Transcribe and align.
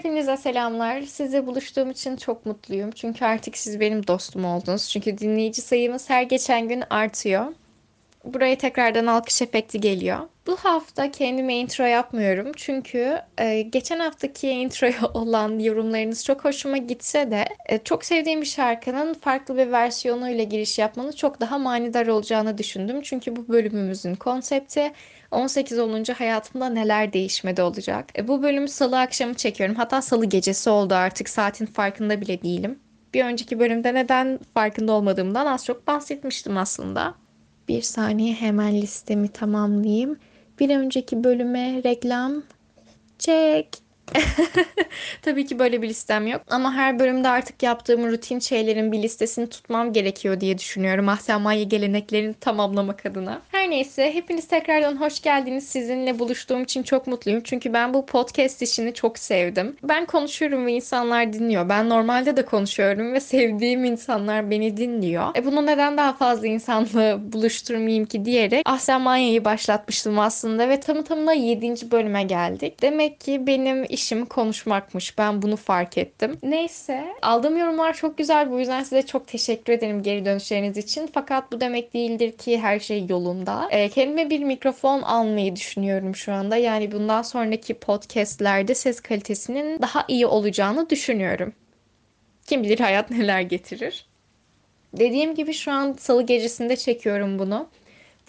Hepinize 0.00 0.36
selamlar. 0.36 1.02
Sizle 1.02 1.46
buluştuğum 1.46 1.90
için 1.90 2.16
çok 2.16 2.46
mutluyum. 2.46 2.90
Çünkü 2.90 3.24
artık 3.24 3.56
siz 3.58 3.80
benim 3.80 4.06
dostum 4.06 4.44
oldunuz. 4.44 4.88
Çünkü 4.88 5.18
dinleyici 5.18 5.62
sayımız 5.62 6.10
her 6.10 6.22
geçen 6.22 6.68
gün 6.68 6.84
artıyor. 6.90 7.46
Buraya 8.24 8.58
tekrardan 8.58 9.06
alkış 9.06 9.42
efekti 9.42 9.80
geliyor. 9.80 10.18
Bu 10.46 10.56
hafta 10.56 11.10
kendime 11.10 11.56
intro 11.56 11.84
yapmıyorum. 11.84 12.52
Çünkü 12.56 13.18
e, 13.38 13.62
geçen 13.62 13.98
haftaki 13.98 14.50
introya 14.50 15.08
olan 15.14 15.58
yorumlarınız 15.58 16.24
çok 16.24 16.44
hoşuma 16.44 16.76
gitse 16.76 17.30
de 17.30 17.44
e, 17.66 17.78
çok 17.78 18.04
sevdiğim 18.04 18.40
bir 18.40 18.46
şarkının 18.46 19.14
farklı 19.14 19.56
bir 19.56 19.72
versiyonuyla 19.72 20.44
giriş 20.44 20.78
yapmanın 20.78 21.12
çok 21.12 21.40
daha 21.40 21.58
manidar 21.58 22.06
olacağını 22.06 22.58
düşündüm. 22.58 23.02
Çünkü 23.02 23.36
bu 23.36 23.48
bölümümüzün 23.48 24.14
konsepti 24.14 24.92
18 25.30 25.78
olunca 25.78 26.20
hayatımda 26.20 26.68
neler 26.68 27.12
değişmedi 27.12 27.62
olacak. 27.62 28.18
E, 28.18 28.28
bu 28.28 28.42
bölümü 28.42 28.68
salı 28.68 29.00
akşamı 29.00 29.34
çekiyorum. 29.34 29.76
Hatta 29.76 30.02
salı 30.02 30.26
gecesi 30.26 30.70
oldu 30.70 30.94
artık 30.94 31.28
saatin 31.28 31.66
farkında 31.66 32.20
bile 32.20 32.42
değilim. 32.42 32.78
Bir 33.14 33.24
önceki 33.24 33.58
bölümde 33.58 33.94
neden 33.94 34.38
farkında 34.54 34.92
olmadığımdan 34.92 35.46
az 35.46 35.64
çok 35.64 35.86
bahsetmiştim 35.86 36.56
aslında. 36.56 37.14
Bir 37.68 37.82
saniye 37.82 38.34
hemen 38.34 38.74
listemi 38.74 39.28
tamamlayayım. 39.28 40.18
Bir 40.60 40.76
önceki 40.76 41.24
bölüme 41.24 41.82
reklam 41.84 42.42
çek. 43.18 43.89
Tabii 45.22 45.46
ki 45.46 45.58
böyle 45.58 45.82
bir 45.82 45.88
listem 45.88 46.26
yok. 46.26 46.42
Ama 46.50 46.74
her 46.74 46.98
bölümde 46.98 47.28
artık 47.28 47.62
yaptığım 47.62 48.06
rutin 48.06 48.38
şeylerin 48.38 48.92
bir 48.92 49.02
listesini 49.02 49.48
tutmam 49.48 49.92
gerekiyor 49.92 50.40
diye 50.40 50.58
düşünüyorum. 50.58 51.08
Ahsen 51.08 51.40
Maya 51.40 51.62
geleneklerini 51.62 52.34
tamamlamak 52.34 53.06
adına. 53.06 53.42
Her 53.50 53.70
neyse 53.70 54.14
hepiniz 54.14 54.48
tekrardan 54.48 55.00
hoş 55.00 55.22
geldiniz. 55.22 55.68
Sizinle 55.68 56.18
buluştuğum 56.18 56.62
için 56.62 56.82
çok 56.82 57.06
mutluyum. 57.06 57.40
Çünkü 57.44 57.72
ben 57.72 57.94
bu 57.94 58.06
podcast 58.06 58.62
işini 58.62 58.94
çok 58.94 59.18
sevdim. 59.18 59.76
Ben 59.82 60.06
konuşuyorum 60.06 60.66
ve 60.66 60.72
insanlar 60.72 61.32
dinliyor. 61.32 61.68
Ben 61.68 61.88
normalde 61.88 62.36
de 62.36 62.44
konuşuyorum 62.44 63.12
ve 63.12 63.20
sevdiğim 63.20 63.84
insanlar 63.84 64.50
beni 64.50 64.76
dinliyor. 64.76 65.36
E 65.36 65.46
bunu 65.46 65.66
neden 65.66 65.96
daha 65.96 66.12
fazla 66.12 66.46
insanla 66.46 67.32
buluşturmayayım 67.32 68.04
ki 68.04 68.24
diyerek 68.24 68.62
Ahsen 68.64 69.00
Maya'yı 69.00 69.44
başlatmıştım 69.44 70.18
aslında 70.18 70.68
ve 70.68 70.80
tamı 70.80 71.04
tamına 71.04 71.32
7. 71.32 71.90
bölüme 71.90 72.22
geldik. 72.22 72.82
Demek 72.82 73.20
ki 73.20 73.46
benim 73.46 73.86
işim 74.00 74.26
konuşmakmış. 74.26 75.18
Ben 75.18 75.42
bunu 75.42 75.56
fark 75.56 75.98
ettim. 75.98 76.38
Neyse. 76.42 77.06
Aldığım 77.22 77.56
yorumlar 77.56 77.94
çok 77.94 78.18
güzel. 78.18 78.50
Bu 78.50 78.58
yüzden 78.58 78.82
size 78.82 79.02
çok 79.06 79.26
teşekkür 79.26 79.72
ederim 79.72 80.02
geri 80.02 80.24
dönüşleriniz 80.24 80.76
için. 80.76 81.10
Fakat 81.14 81.52
bu 81.52 81.60
demek 81.60 81.94
değildir 81.94 82.32
ki 82.32 82.58
her 82.60 82.78
şey 82.78 83.06
yolunda. 83.08 83.68
E, 83.70 83.88
kendime 83.88 84.30
bir 84.30 84.40
mikrofon 84.40 85.02
almayı 85.02 85.56
düşünüyorum 85.56 86.16
şu 86.16 86.32
anda. 86.32 86.56
Yani 86.56 86.92
bundan 86.92 87.22
sonraki 87.22 87.74
podcastlerde 87.74 88.74
ses 88.74 89.00
kalitesinin 89.00 89.82
daha 89.82 90.04
iyi 90.08 90.26
olacağını 90.26 90.90
düşünüyorum. 90.90 91.52
Kim 92.46 92.62
bilir 92.62 92.80
hayat 92.80 93.10
neler 93.10 93.40
getirir. 93.40 94.06
Dediğim 94.92 95.34
gibi 95.34 95.52
şu 95.52 95.72
an 95.72 95.92
salı 95.92 96.22
gecesinde 96.22 96.76
çekiyorum 96.76 97.38
bunu. 97.38 97.68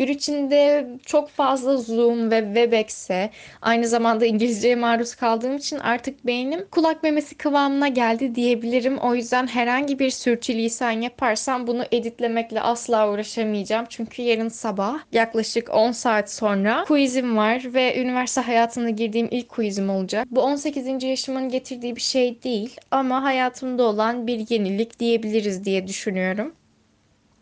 Gün 0.01 0.07
içinde 0.07 0.87
çok 1.05 1.29
fazla 1.29 1.77
Zoom 1.77 2.31
ve 2.31 2.39
Webex'e 2.39 3.29
aynı 3.61 3.87
zamanda 3.87 4.25
İngilizceye 4.25 4.75
maruz 4.75 5.15
kaldığım 5.15 5.55
için 5.55 5.79
artık 5.79 6.25
beynim 6.25 6.65
kulak 6.71 7.03
memesi 7.03 7.35
kıvamına 7.37 7.87
geldi 7.87 8.35
diyebilirim. 8.35 8.97
O 8.97 9.15
yüzden 9.15 9.47
herhangi 9.47 9.99
bir 9.99 10.09
sürçülisan 10.09 10.91
yaparsam 10.91 11.67
bunu 11.67 11.83
editlemekle 11.91 12.61
asla 12.61 13.11
uğraşamayacağım. 13.11 13.85
Çünkü 13.89 14.21
yarın 14.21 14.49
sabah 14.49 14.99
yaklaşık 15.11 15.69
10 15.73 15.91
saat 15.91 16.31
sonra 16.31 16.83
quizim 16.87 17.37
var 17.37 17.73
ve 17.73 18.01
üniversite 18.01 18.41
hayatına 18.41 18.89
girdiğim 18.89 19.27
ilk 19.31 19.49
quizim 19.49 19.89
olacak. 19.89 20.27
Bu 20.31 20.41
18. 20.41 21.03
yaşımın 21.03 21.49
getirdiği 21.49 21.95
bir 21.95 22.01
şey 22.01 22.43
değil 22.43 22.75
ama 22.91 23.23
hayatımda 23.23 23.83
olan 23.83 24.27
bir 24.27 24.49
yenilik 24.49 24.99
diyebiliriz 24.99 25.65
diye 25.65 25.87
düşünüyorum. 25.87 26.53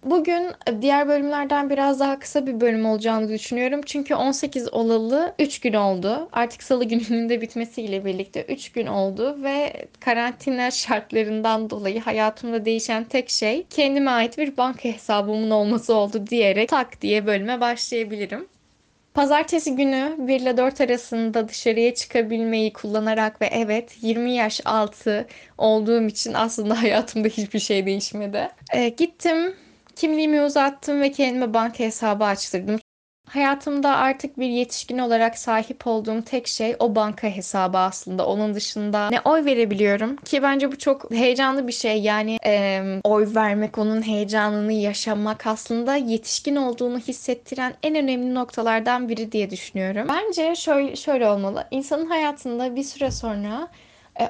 Bugün 0.03 0.51
diğer 0.81 1.07
bölümlerden 1.07 1.69
biraz 1.69 1.99
daha 1.99 2.19
kısa 2.19 2.47
bir 2.47 2.61
bölüm 2.61 2.85
olacağını 2.85 3.29
düşünüyorum. 3.29 3.81
Çünkü 3.85 4.15
18 4.15 4.73
olalı 4.73 5.33
3 5.39 5.59
gün 5.59 5.73
oldu. 5.73 6.29
Artık 6.31 6.63
salı 6.63 6.83
gününün 6.83 7.29
de 7.29 7.41
bitmesiyle 7.41 8.05
birlikte 8.05 8.43
3 8.43 8.71
gün 8.71 8.87
oldu 8.87 9.37
ve 9.43 9.87
karantina 9.99 10.71
şartlarından 10.71 11.69
dolayı 11.69 12.01
hayatımda 12.01 12.65
değişen 12.65 13.03
tek 13.03 13.29
şey 13.29 13.65
kendime 13.69 14.11
ait 14.11 14.37
bir 14.37 14.57
banka 14.57 14.89
hesabımın 14.89 15.51
olması 15.51 15.93
oldu 15.95 16.27
diyerek 16.27 16.69
tak 16.69 17.01
diye 17.01 17.25
bölüme 17.25 17.61
başlayabilirim. 17.61 18.47
Pazartesi 19.13 19.75
günü 19.75 20.15
1 20.17 20.39
ile 20.39 20.57
4 20.57 20.81
arasında 20.81 21.47
dışarıya 21.49 21.93
çıkabilmeyi 21.93 22.73
kullanarak 22.73 23.41
ve 23.41 23.49
evet 23.51 23.97
20 24.01 24.31
yaş 24.31 24.61
altı 24.65 25.27
olduğum 25.57 26.03
için 26.03 26.33
aslında 26.33 26.81
hayatımda 26.81 27.27
hiçbir 27.27 27.59
şey 27.59 27.85
değişmedi. 27.85 28.49
Ee, 28.73 28.89
gittim 28.89 29.55
Kimliğimi 29.99 30.41
uzattım 30.41 31.01
ve 31.01 31.11
kendime 31.11 31.53
banka 31.53 31.79
hesabı 31.83 32.23
açtırdım. 32.23 32.79
Hayatımda 33.27 33.95
artık 33.95 34.39
bir 34.39 34.49
yetişkin 34.49 34.97
olarak 34.97 35.37
sahip 35.37 35.87
olduğum 35.87 36.21
tek 36.21 36.47
şey 36.47 36.75
o 36.79 36.95
banka 36.95 37.27
hesabı 37.27 37.77
aslında. 37.77 38.27
Onun 38.27 38.53
dışında 38.53 39.09
ne 39.09 39.21
oy 39.21 39.45
verebiliyorum 39.45 40.15
ki 40.15 40.43
bence 40.43 40.71
bu 40.71 40.77
çok 40.77 41.11
heyecanlı 41.11 41.67
bir 41.67 41.73
şey. 41.73 42.01
Yani 42.01 42.37
e, 42.45 42.81
oy 43.03 43.35
vermek, 43.35 43.77
onun 43.77 44.07
heyecanını 44.07 44.73
yaşamak 44.73 45.47
aslında 45.47 45.95
yetişkin 45.95 46.55
olduğunu 46.55 46.99
hissettiren 46.99 47.73
en 47.83 47.95
önemli 47.95 48.35
noktalardan 48.35 49.09
biri 49.09 49.31
diye 49.31 49.49
düşünüyorum. 49.49 50.07
Bence 50.09 50.55
şöyle, 50.55 50.95
şöyle 50.95 51.27
olmalı. 51.27 51.67
İnsanın 51.71 52.05
hayatında 52.05 52.75
bir 52.75 52.83
süre 52.83 53.11
sonra 53.11 53.67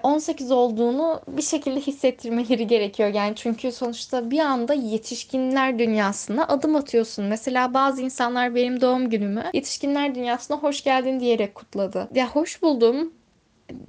18 0.03 0.51
e, 0.51 0.53
olduğunu 0.53 1.21
bir 1.27 1.41
şekilde 1.41 1.79
hissettirmeleri 1.79 2.67
gerekiyor. 2.67 3.09
Yani 3.13 3.35
çünkü 3.35 3.71
sonuçta 3.71 4.31
bir 4.31 4.39
anda 4.39 4.73
yetişkinler 4.73 5.79
dünyasına 5.79 6.47
adım 6.47 6.75
atıyorsun. 6.75 7.25
Mesela 7.25 7.73
bazı 7.73 8.01
insanlar 8.01 8.55
benim 8.55 8.81
doğum 8.81 9.09
günümü 9.09 9.43
yetişkinler 9.53 10.15
dünyasına 10.15 10.57
hoş 10.57 10.83
geldin 10.83 11.19
diyerek 11.19 11.55
kutladı. 11.55 12.09
Ya 12.15 12.29
hoş 12.29 12.61
buldum. 12.61 13.13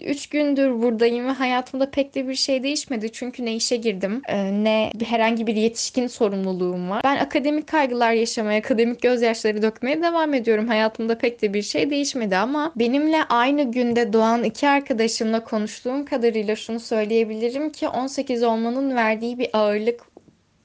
3 0.01 0.27
gündür 0.27 0.83
buradayım 0.83 1.27
ve 1.27 1.31
hayatımda 1.31 1.91
pek 1.91 2.15
de 2.15 2.29
bir 2.29 2.35
şey 2.35 2.63
değişmedi. 2.63 3.13
Çünkü 3.13 3.45
ne 3.45 3.55
işe 3.55 3.77
girdim 3.77 4.23
e, 4.29 4.65
ne 4.65 4.91
herhangi 5.05 5.47
bir 5.47 5.57
yetişkin 5.57 6.07
sorumluluğum 6.07 6.91
var. 6.91 7.01
Ben 7.05 7.17
akademik 7.17 7.67
kaygılar 7.67 8.13
yaşamaya, 8.13 8.59
akademik 8.59 9.03
gözyaşları 9.03 9.63
dökmeye 9.63 10.03
devam 10.03 10.35
ediyorum. 10.35 10.69
Hayatımda 10.69 11.19
pek 11.19 11.43
de 11.43 11.55
bir 11.55 11.63
şey 11.63 11.91
değişmedi 11.91 12.37
ama 12.37 12.73
benimle 12.77 13.25
aynı 13.25 13.73
günde 13.73 14.13
doğan 14.13 14.45
iki 14.45 14.69
arkadaşımla 14.69 15.45
konuştuğum 15.45 16.05
kadarıyla 16.05 16.57
şunu 16.57 16.81
söyleyebilirim 16.81 17.73
ki 17.73 17.89
18 17.89 18.43
olmanın 18.43 18.97
verdiği 18.97 19.39
bir 19.39 19.49
ağırlık 19.53 20.11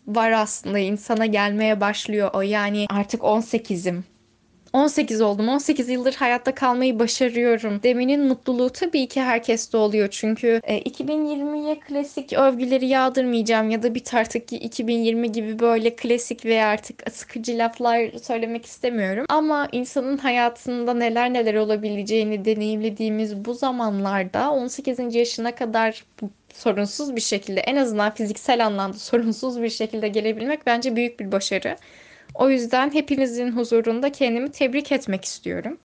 var 0.08 0.32
aslında 0.32 0.80
insana 0.80 1.26
gelmeye 1.26 1.82
başlıyor 1.82 2.30
o 2.34 2.42
yani 2.42 2.86
artık 2.90 3.22
18'im 3.22 4.04
18 4.76 5.22
oldum. 5.22 5.50
18 5.50 5.90
yıldır 5.90 6.14
hayatta 6.14 6.56
kalmayı 6.56 7.00
başarıyorum. 7.00 7.84
Demenin 7.84 8.28
mutluluğu 8.28 8.70
tabii 8.70 9.08
ki 9.08 9.22
herkeste 9.22 9.78
oluyor. 9.78 10.08
Çünkü 10.12 10.62
e, 10.64 10.80
2020'ye 10.80 11.80
klasik 11.80 12.34
övgüleri 12.34 12.86
yağdırmayacağım 12.86 13.70
ya 13.70 13.84
da 13.84 13.96
bir 13.96 14.04
artık 14.14 14.48
ki 14.48 14.58
2020 14.58 15.32
gibi 15.32 15.60
böyle 15.60 15.96
klasik 15.96 16.46
veya 16.46 16.68
artık 16.68 17.12
sıkıcı 17.12 17.58
laflar 17.58 18.12
söylemek 18.24 18.66
istemiyorum. 18.66 19.26
Ama 19.30 19.68
insanın 19.72 20.18
hayatında 20.18 20.94
neler 20.94 21.34
neler 21.34 21.56
olabileceğini 21.56 22.46
deneyimlediğimiz 22.46 23.46
bu 23.46 23.54
zamanlarda 23.54 24.52
18. 24.52 25.16
yaşına 25.16 25.56
kadar 25.56 26.04
sorunsuz 26.54 27.16
bir 27.16 27.22
şekilde 27.22 27.60
en 27.60 27.76
azından 27.76 28.14
fiziksel 28.14 28.66
anlamda 28.66 28.98
sorunsuz 28.98 29.62
bir 29.62 29.70
şekilde 29.70 30.08
gelebilmek 30.08 30.66
bence 30.66 30.96
büyük 30.96 31.20
bir 31.20 31.32
başarı. 31.32 31.78
O 32.36 32.50
yüzden 32.50 32.94
hepinizin 32.94 33.52
huzurunda 33.52 34.12
kendimi 34.12 34.52
tebrik 34.52 34.92
etmek 34.92 35.26
istiyorum. 35.26 35.78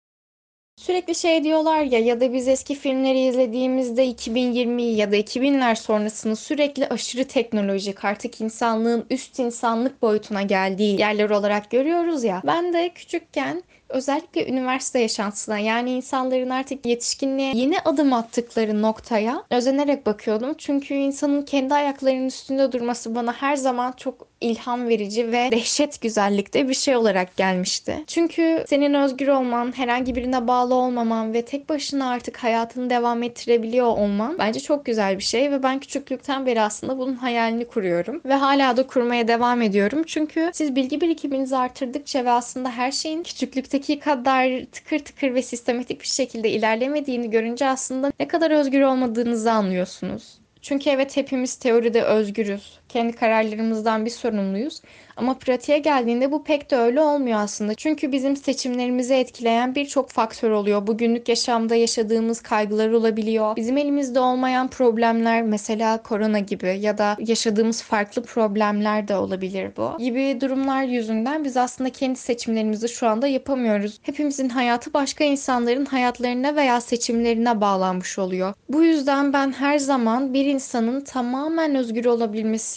Sürekli 0.76 1.14
şey 1.14 1.44
diyorlar 1.44 1.82
ya 1.82 1.98
ya 1.98 2.20
da 2.20 2.32
biz 2.32 2.48
eski 2.48 2.74
filmleri 2.74 3.18
izlediğimizde 3.20 4.06
2020 4.06 4.82
ya 4.82 5.12
da 5.12 5.16
2000'ler 5.16 5.76
sonrasını 5.76 6.36
sürekli 6.36 6.86
aşırı 6.88 7.24
teknolojik 7.24 8.04
artık 8.04 8.40
insanlığın 8.40 9.06
üst 9.10 9.38
insanlık 9.38 10.02
boyutuna 10.02 10.42
geldiği 10.42 11.00
yerler 11.00 11.30
olarak 11.30 11.70
görüyoruz 11.70 12.24
ya. 12.24 12.42
Ben 12.46 12.72
de 12.72 12.88
küçükken 12.94 13.62
özellikle 13.90 14.48
üniversite 14.48 14.98
yaşantısına 14.98 15.58
yani 15.58 15.90
insanların 15.90 16.50
artık 16.50 16.86
yetişkinliğe 16.86 17.52
yeni 17.54 17.80
adım 17.80 18.12
attıkları 18.12 18.82
noktaya 18.82 19.44
özenerek 19.50 20.06
bakıyordum. 20.06 20.54
Çünkü 20.58 20.94
insanın 20.94 21.42
kendi 21.42 21.74
ayaklarının 21.74 22.26
üstünde 22.26 22.72
durması 22.72 23.14
bana 23.14 23.32
her 23.32 23.56
zaman 23.56 23.92
çok 23.92 24.30
ilham 24.40 24.88
verici 24.88 25.32
ve 25.32 25.48
dehşet 25.50 26.00
güzellikte 26.00 26.68
bir 26.68 26.74
şey 26.74 26.96
olarak 26.96 27.36
gelmişti. 27.36 28.04
Çünkü 28.06 28.64
senin 28.68 28.94
özgür 28.94 29.28
olman, 29.28 29.78
herhangi 29.78 30.14
birine 30.14 30.46
bağlı 30.46 30.74
olmaman 30.74 31.34
ve 31.34 31.44
tek 31.44 31.68
başına 31.68 32.10
artık 32.10 32.36
hayatını 32.36 32.90
devam 32.90 33.22
ettirebiliyor 33.22 33.86
olman 33.86 34.38
bence 34.38 34.60
çok 34.60 34.84
güzel 34.86 35.18
bir 35.18 35.22
şey 35.22 35.50
ve 35.50 35.62
ben 35.62 35.80
küçüklükten 35.80 36.46
beri 36.46 36.60
aslında 36.60 36.98
bunun 36.98 37.14
hayalini 37.14 37.64
kuruyorum 37.64 38.20
ve 38.24 38.34
hala 38.34 38.76
da 38.76 38.86
kurmaya 38.86 39.28
devam 39.28 39.62
ediyorum. 39.62 40.02
Çünkü 40.06 40.50
siz 40.54 40.76
bilgi 40.76 41.00
birikiminizi 41.00 41.56
artırdıkça 41.56 42.24
ve 42.24 42.30
aslında 42.30 42.70
her 42.70 42.92
şeyin 42.92 43.22
küçüklükte 43.22 43.79
öteki 43.80 44.00
kadar 44.00 44.64
tıkır 44.72 44.98
tıkır 44.98 45.34
ve 45.34 45.42
sistematik 45.42 46.00
bir 46.00 46.06
şekilde 46.06 46.50
ilerlemediğini 46.50 47.30
görünce 47.30 47.66
aslında 47.66 48.12
ne 48.20 48.28
kadar 48.28 48.50
özgür 48.50 48.80
olmadığınızı 48.82 49.52
anlıyorsunuz. 49.52 50.38
Çünkü 50.62 50.90
evet 50.90 51.16
hepimiz 51.16 51.56
teoride 51.56 52.02
özgürüz. 52.02 52.78
Kendi 52.92 53.12
kararlarımızdan 53.12 54.04
bir 54.04 54.10
sorumluyuz. 54.10 54.82
Ama 55.16 55.34
pratiğe 55.34 55.78
geldiğinde 55.78 56.32
bu 56.32 56.44
pek 56.44 56.70
de 56.70 56.76
öyle 56.76 57.00
olmuyor 57.00 57.38
aslında. 57.40 57.74
Çünkü 57.74 58.12
bizim 58.12 58.36
seçimlerimizi 58.36 59.14
etkileyen 59.14 59.74
birçok 59.74 60.10
faktör 60.10 60.50
oluyor. 60.50 60.86
Bugünlük 60.86 61.28
yaşamda 61.28 61.74
yaşadığımız 61.74 62.40
kaygılar 62.40 62.90
olabiliyor. 62.90 63.56
Bizim 63.56 63.76
elimizde 63.76 64.20
olmayan 64.20 64.68
problemler 64.68 65.42
mesela 65.42 66.02
korona 66.02 66.38
gibi 66.38 66.78
ya 66.80 66.98
da 66.98 67.16
yaşadığımız 67.18 67.82
farklı 67.82 68.22
problemler 68.22 69.08
de 69.08 69.16
olabilir 69.16 69.70
bu. 69.76 69.98
Gibi 69.98 70.40
durumlar 70.40 70.82
yüzünden 70.82 71.44
biz 71.44 71.56
aslında 71.56 71.90
kendi 71.90 72.18
seçimlerimizi 72.18 72.88
şu 72.88 73.08
anda 73.08 73.26
yapamıyoruz. 73.26 73.98
Hepimizin 74.02 74.48
hayatı 74.48 74.94
başka 74.94 75.24
insanların 75.24 75.84
hayatlarına 75.84 76.56
veya 76.56 76.80
seçimlerine 76.80 77.60
bağlanmış 77.60 78.18
oluyor. 78.18 78.54
Bu 78.68 78.82
yüzden 78.82 79.32
ben 79.32 79.52
her 79.52 79.78
zaman 79.78 80.34
bir 80.34 80.44
insanın 80.44 81.00
tamamen 81.00 81.74
özgür 81.74 82.04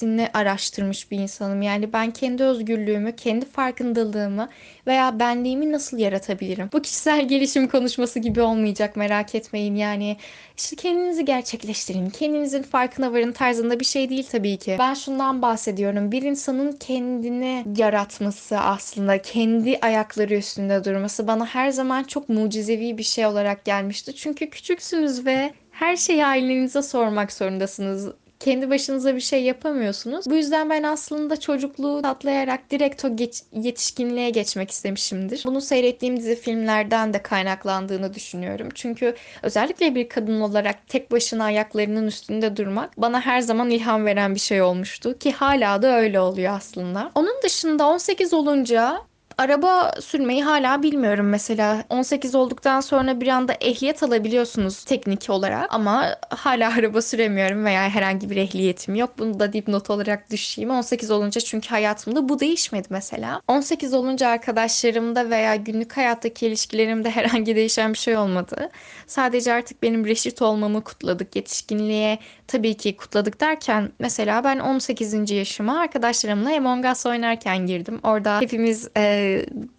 olabilmesini 0.03 0.29
araştırmış 0.33 1.11
bir 1.11 1.17
insanım. 1.17 1.61
Yani 1.61 1.93
ben 1.93 2.11
kendi 2.11 2.43
özgürlüğümü, 2.43 3.15
kendi 3.15 3.45
farkındalığımı 3.45 4.49
veya 4.87 5.19
benliğimi 5.19 5.71
nasıl 5.71 5.97
yaratabilirim? 5.97 6.69
Bu 6.73 6.81
kişisel 6.81 7.27
gelişim 7.27 7.67
konuşması 7.67 8.19
gibi 8.19 8.41
olmayacak 8.41 8.95
merak 8.95 9.35
etmeyin. 9.35 9.75
Yani 9.75 10.17
işte 10.57 10.75
kendinizi 10.75 11.25
gerçekleştirin, 11.25 12.09
kendinizin 12.09 12.63
farkına 12.63 13.13
varın 13.13 13.31
tarzında 13.31 13.79
bir 13.79 13.85
şey 13.85 14.09
değil 14.09 14.27
tabii 14.31 14.57
ki. 14.57 14.75
Ben 14.79 14.93
şundan 14.93 15.41
bahsediyorum. 15.41 16.11
Bir 16.11 16.21
insanın 16.21 16.71
kendini 16.71 17.65
yaratması 17.77 18.59
aslında, 18.59 19.21
kendi 19.21 19.79
ayakları 19.81 20.33
üstünde 20.35 20.83
durması 20.83 21.27
bana 21.27 21.45
her 21.45 21.69
zaman 21.69 22.03
çok 22.03 22.29
mucizevi 22.29 22.97
bir 22.97 23.03
şey 23.03 23.25
olarak 23.25 23.65
gelmişti. 23.65 24.15
Çünkü 24.15 24.49
küçüksünüz 24.49 25.25
ve 25.25 25.53
her 25.71 25.95
şeyi 25.95 26.25
ailenize 26.25 26.81
sormak 26.81 27.33
zorundasınız 27.33 28.13
kendi 28.43 28.69
başınıza 28.69 29.15
bir 29.15 29.21
şey 29.21 29.43
yapamıyorsunuz. 29.43 30.25
Bu 30.29 30.35
yüzden 30.35 30.69
ben 30.69 30.83
aslında 30.83 31.39
çocukluğu 31.39 32.01
atlayarak 32.03 32.71
direkt 32.71 33.05
o 33.05 33.15
geç, 33.15 33.41
yetişkinliğe 33.53 34.29
geçmek 34.29 34.71
istemişimdir. 34.71 35.43
Bunu 35.45 35.61
seyrettiğim 35.61 36.17
dizi 36.17 36.35
filmlerden 36.35 37.13
de 37.13 37.23
kaynaklandığını 37.23 38.13
düşünüyorum. 38.13 38.69
Çünkü 38.75 39.15
özellikle 39.43 39.95
bir 39.95 40.09
kadın 40.09 40.41
olarak 40.41 40.87
tek 40.87 41.11
başına 41.11 41.43
ayaklarının 41.43 42.07
üstünde 42.07 42.57
durmak 42.57 42.97
bana 42.97 43.21
her 43.21 43.41
zaman 43.41 43.69
ilham 43.69 44.05
veren 44.05 44.35
bir 44.35 44.39
şey 44.39 44.61
olmuştu 44.61 45.17
ki 45.17 45.31
hala 45.31 45.81
da 45.81 45.97
öyle 45.97 46.19
oluyor 46.19 46.53
aslında. 46.53 47.11
Onun 47.15 47.41
dışında 47.43 47.87
18 47.87 48.33
olunca 48.33 48.97
Araba 49.37 49.91
sürmeyi 50.01 50.43
hala 50.43 50.83
bilmiyorum 50.83 51.29
mesela. 51.29 51.83
18 51.89 52.35
olduktan 52.35 52.81
sonra 52.81 53.21
bir 53.21 53.27
anda 53.27 53.53
ehliyet 53.53 54.03
alabiliyorsunuz 54.03 54.83
teknik 54.83 55.29
olarak 55.29 55.73
ama 55.73 56.15
hala 56.29 56.73
araba 56.79 57.01
süremiyorum 57.01 57.65
veya 57.65 57.89
herhangi 57.89 58.29
bir 58.29 58.37
ehliyetim 58.37 58.95
yok. 58.95 59.09
Bunu 59.17 59.39
da 59.39 59.53
dipnot 59.53 59.89
olarak 59.89 60.31
düşeyim. 60.31 60.69
18 60.69 61.11
olunca 61.11 61.41
çünkü 61.41 61.69
hayatımda 61.69 62.29
bu 62.29 62.39
değişmedi 62.39 62.87
mesela. 62.89 63.41
18 63.47 63.93
olunca 63.93 64.27
arkadaşlarımda 64.27 65.29
veya 65.29 65.55
günlük 65.55 65.97
hayattaki 65.97 66.47
ilişkilerimde 66.47 67.09
herhangi 67.11 67.55
değişen 67.55 67.93
bir 67.93 67.97
şey 67.97 68.17
olmadı. 68.17 68.69
Sadece 69.07 69.53
artık 69.53 69.83
benim 69.83 70.05
reşit 70.05 70.41
olmamı 70.41 70.83
kutladık. 70.83 71.35
Yetişkinliğe 71.35 72.19
tabii 72.47 72.73
ki 72.73 72.97
kutladık 72.97 73.41
derken 73.41 73.91
mesela 73.99 74.43
ben 74.43 74.59
18. 74.59 75.31
yaşıma 75.31 75.79
arkadaşlarımla 75.79 76.57
Among 76.57 76.85
Us 76.85 77.05
oynarken 77.05 77.67
girdim. 77.67 77.99
Orada 78.03 78.41
hepimiz 78.41 78.87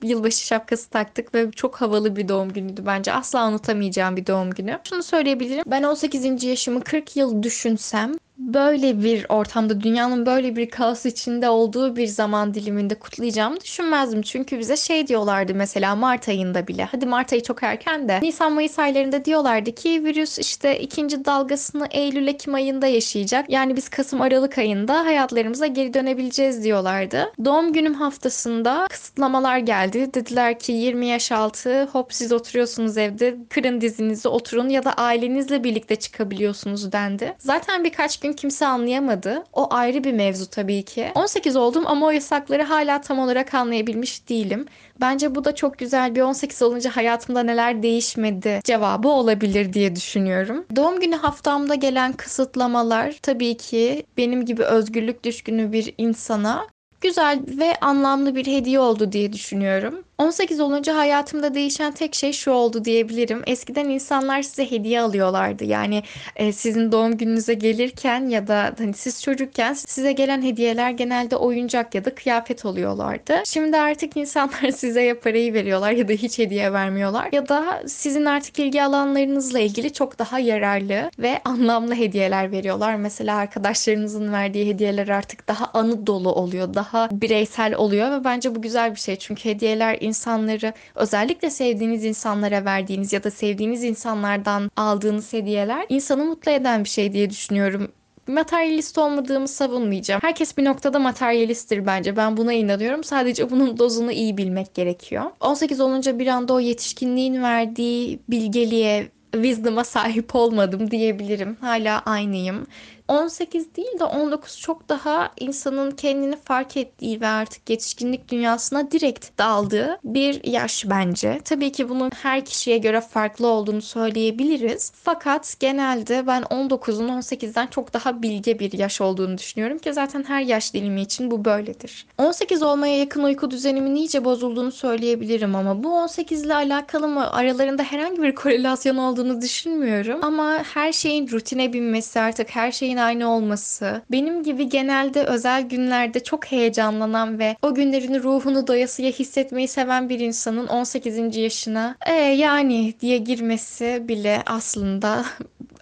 yılbaşı 0.02 0.46
şapkası 0.46 0.90
taktık 0.90 1.34
ve 1.34 1.50
çok 1.50 1.80
havalı 1.80 2.16
bir 2.16 2.28
doğum 2.28 2.52
günüydü 2.52 2.86
bence. 2.86 3.12
Asla 3.12 3.48
unutamayacağım 3.48 4.16
bir 4.16 4.26
doğum 4.26 4.50
günü. 4.50 4.78
Şunu 4.88 5.02
söyleyebilirim. 5.02 5.64
Ben 5.66 5.82
18. 5.82 6.44
yaşımı 6.44 6.80
40 6.84 7.16
yıl 7.16 7.42
düşünsem 7.42 8.12
böyle 8.38 9.02
bir 9.02 9.26
ortamda 9.28 9.80
dünyanın 9.80 10.26
böyle 10.26 10.56
bir 10.56 10.70
kaos 10.70 11.06
içinde 11.06 11.48
olduğu 11.48 11.96
bir 11.96 12.06
zaman 12.06 12.54
diliminde 12.54 12.94
kutlayacağımı 12.94 13.60
düşünmezdim. 13.60 14.22
Çünkü 14.22 14.58
bize 14.58 14.76
şey 14.76 15.06
diyorlardı 15.06 15.54
mesela 15.54 15.96
Mart 15.96 16.28
ayında 16.28 16.66
bile. 16.66 16.84
Hadi 16.84 17.06
Mart 17.06 17.32
ayı 17.32 17.42
çok 17.42 17.62
erken 17.62 18.08
de. 18.08 18.20
Nisan 18.22 18.52
Mayıs 18.52 18.78
aylarında 18.78 19.24
diyorlardı 19.24 19.72
ki 19.72 20.04
virüs 20.04 20.38
işte 20.38 20.80
ikinci 20.80 21.24
dalgasını 21.24 21.86
Eylül 21.90 22.28
Ekim 22.28 22.54
ayında 22.54 22.86
yaşayacak. 22.86 23.50
Yani 23.50 23.76
biz 23.76 23.88
Kasım 23.88 24.20
Aralık 24.20 24.58
ayında 24.58 25.04
hayatlarımıza 25.04 25.66
geri 25.66 25.94
dönebileceğiz 25.94 26.64
diyorlardı. 26.64 27.32
Doğum 27.44 27.72
günüm 27.72 27.94
haftasında 27.94 28.86
kısıtlamalar 28.90 29.58
geldi. 29.58 30.14
Dediler 30.14 30.58
ki 30.58 30.72
20 30.72 31.06
yaş 31.06 31.32
altı 31.32 31.84
hop 31.84 32.12
siz 32.12 32.32
oturuyorsunuz 32.32 32.98
evde 32.98 33.36
kırın 33.50 33.80
dizinizi 33.80 34.28
oturun 34.28 34.68
ya 34.68 34.84
da 34.84 34.92
ailenizle 34.92 35.64
birlikte 35.64 35.96
çıkabiliyorsunuz 35.96 36.92
dendi. 36.92 37.34
Zaten 37.38 37.84
birkaç 37.84 38.23
gün 38.24 38.32
kimse 38.32 38.66
anlayamadı. 38.66 39.44
O 39.52 39.66
ayrı 39.70 40.04
bir 40.04 40.12
mevzu 40.12 40.50
tabii 40.50 40.82
ki. 40.82 41.12
18 41.14 41.56
oldum 41.56 41.84
ama 41.86 42.06
o 42.06 42.10
yasakları 42.10 42.62
hala 42.62 43.00
tam 43.00 43.18
olarak 43.18 43.54
anlayabilmiş 43.54 44.28
değilim. 44.28 44.66
Bence 45.00 45.34
bu 45.34 45.44
da 45.44 45.54
çok 45.54 45.78
güzel 45.78 46.14
bir 46.14 46.20
18 46.20 46.62
olunca 46.62 46.96
hayatımda 46.96 47.42
neler 47.42 47.82
değişmedi 47.82 48.60
cevabı 48.64 49.08
olabilir 49.08 49.72
diye 49.72 49.96
düşünüyorum. 49.96 50.64
Doğum 50.76 51.00
günü 51.00 51.16
haftamda 51.16 51.74
gelen 51.74 52.12
kısıtlamalar 52.12 53.18
tabii 53.22 53.56
ki 53.56 54.06
benim 54.16 54.44
gibi 54.44 54.62
özgürlük 54.62 55.24
düşkünü 55.24 55.72
bir 55.72 55.94
insana 55.98 56.66
güzel 57.00 57.40
ve 57.46 57.76
anlamlı 57.80 58.34
bir 58.34 58.46
hediye 58.46 58.80
oldu 58.80 59.12
diye 59.12 59.32
düşünüyorum. 59.32 60.04
18 60.18 60.60
olunca 60.60 60.96
hayatımda 60.96 61.54
değişen 61.54 61.92
tek 61.92 62.14
şey 62.14 62.32
şu 62.32 62.50
oldu 62.50 62.84
diyebilirim. 62.84 63.42
Eskiden 63.46 63.88
insanlar 63.88 64.42
size 64.42 64.70
hediye 64.70 65.00
alıyorlardı. 65.00 65.64
Yani 65.64 66.02
e, 66.36 66.52
sizin 66.52 66.92
doğum 66.92 67.16
gününüze 67.16 67.54
gelirken 67.54 68.28
ya 68.28 68.46
da 68.48 68.74
hani 68.78 68.94
siz 68.94 69.22
çocukken 69.22 69.72
size 69.72 70.12
gelen 70.12 70.42
hediyeler 70.42 70.90
genelde 70.90 71.36
oyuncak 71.36 71.94
ya 71.94 72.04
da 72.04 72.14
kıyafet 72.14 72.64
oluyorlardı. 72.64 73.42
Şimdi 73.44 73.76
artık 73.76 74.16
insanlar 74.16 74.70
size 74.76 75.02
ya 75.02 75.20
parayı 75.20 75.54
veriyorlar 75.54 75.90
ya 75.90 76.08
da 76.08 76.12
hiç 76.12 76.38
hediye 76.38 76.72
vermiyorlar. 76.72 77.28
Ya 77.32 77.48
da 77.48 77.82
sizin 77.86 78.24
artık 78.24 78.58
ilgi 78.58 78.82
alanlarınızla 78.82 79.60
ilgili 79.60 79.92
çok 79.92 80.18
daha 80.18 80.38
yararlı 80.38 81.10
ve 81.18 81.40
anlamlı 81.44 81.94
hediyeler 81.94 82.52
veriyorlar. 82.52 82.94
Mesela 82.96 83.36
arkadaşlarınızın 83.36 84.32
verdiği 84.32 84.68
hediyeler 84.68 85.08
artık 85.08 85.48
daha 85.48 85.70
anı 85.74 86.06
dolu 86.06 86.32
oluyor. 86.32 86.74
Daha 86.74 87.08
bireysel 87.12 87.74
oluyor 87.74 88.10
ve 88.10 88.24
bence 88.24 88.54
bu 88.54 88.62
güzel 88.62 88.94
bir 88.94 89.00
şey. 89.00 89.16
Çünkü 89.16 89.44
hediyeler 89.44 90.03
insanları 90.04 90.72
özellikle 90.94 91.50
sevdiğiniz 91.50 92.04
insanlara 92.04 92.64
verdiğiniz 92.64 93.12
ya 93.12 93.24
da 93.24 93.30
sevdiğiniz 93.30 93.84
insanlardan 93.84 94.70
aldığınız 94.76 95.32
hediyeler 95.32 95.86
insanı 95.88 96.24
mutlu 96.24 96.50
eden 96.50 96.84
bir 96.84 96.88
şey 96.88 97.12
diye 97.12 97.30
düşünüyorum 97.30 97.88
materyalist 98.26 98.98
olmadığımı 98.98 99.48
savunmayacağım. 99.48 100.20
Herkes 100.22 100.56
bir 100.56 100.64
noktada 100.64 100.98
materyalisttir 100.98 101.86
bence. 101.86 102.16
Ben 102.16 102.36
buna 102.36 102.52
inanıyorum. 102.52 103.04
Sadece 103.04 103.50
bunun 103.50 103.78
dozunu 103.78 104.12
iyi 104.12 104.36
bilmek 104.36 104.74
gerekiyor. 104.74 105.24
18 105.40 105.80
olunca 105.80 106.18
bir 106.18 106.26
anda 106.26 106.54
o 106.54 106.60
yetişkinliğin 106.60 107.42
verdiği 107.42 108.18
bilgeliğe, 108.28 109.08
wisdom'a 109.32 109.84
sahip 109.84 110.34
olmadım 110.34 110.90
diyebilirim. 110.90 111.56
Hala 111.60 111.98
aynıyım. 112.00 112.66
18 113.08 113.76
değil 113.76 113.98
de 113.98 114.04
19 114.04 114.60
çok 114.60 114.88
daha 114.88 115.30
insanın 115.40 115.90
kendini 115.90 116.36
fark 116.36 116.76
ettiği 116.76 117.20
ve 117.20 117.26
artık 117.26 117.70
yetişkinlik 117.70 118.28
dünyasına 118.28 118.90
direkt 118.90 119.38
daldığı 119.38 119.98
bir 120.04 120.44
yaş 120.44 120.84
bence. 120.90 121.40
Tabii 121.44 121.72
ki 121.72 121.88
bunun 121.88 122.10
her 122.22 122.44
kişiye 122.44 122.78
göre 122.78 123.00
farklı 123.00 123.46
olduğunu 123.46 123.82
söyleyebiliriz. 123.82 124.92
Fakat 124.94 125.56
genelde 125.60 126.26
ben 126.26 126.42
19'un 126.42 127.08
18'den 127.08 127.66
çok 127.66 127.94
daha 127.94 128.22
bilge 128.22 128.58
bir 128.58 128.72
yaş 128.72 129.00
olduğunu 129.00 129.38
düşünüyorum 129.38 129.78
ki 129.78 129.92
zaten 129.92 130.24
her 130.28 130.40
yaş 130.40 130.74
dilimi 130.74 131.00
için 131.02 131.30
bu 131.30 131.44
böyledir. 131.44 132.06
18 132.18 132.62
olmaya 132.62 132.98
yakın 132.98 133.22
uyku 133.22 133.50
düzenimin 133.50 133.94
iyice 133.94 134.24
bozulduğunu 134.24 134.72
söyleyebilirim 134.72 135.54
ama 135.54 135.84
bu 135.84 135.94
18 135.94 136.42
ile 136.42 136.54
alakalı 136.54 137.08
mı? 137.08 137.32
Aralarında 137.32 137.82
herhangi 137.82 138.22
bir 138.22 138.34
korelasyon 138.34 138.96
olduğunu 138.96 139.40
düşünmüyorum. 139.40 140.24
Ama 140.24 140.64
her 140.74 140.92
şeyin 140.92 141.28
rutine 141.28 141.72
binmesi 141.72 142.20
artık 142.20 142.50
her 142.50 142.72
şeyin 142.72 142.93
şeyin 142.94 143.06
aynı 143.06 143.30
olması, 143.30 144.02
benim 144.10 144.42
gibi 144.42 144.68
genelde 144.68 145.24
özel 145.24 145.62
günlerde 145.62 146.20
çok 146.22 146.44
heyecanlanan 146.46 147.38
ve 147.38 147.56
o 147.62 147.74
günlerin 147.74 148.22
ruhunu 148.22 148.66
doyasıya 148.66 149.10
hissetmeyi 149.10 149.68
seven 149.68 150.08
bir 150.08 150.20
insanın 150.20 150.66
18. 150.66 151.36
yaşına 151.36 151.96
e 152.06 152.12
yani 152.12 152.94
diye 153.00 153.18
girmesi 153.18 154.04
bile 154.08 154.42
aslında 154.46 155.24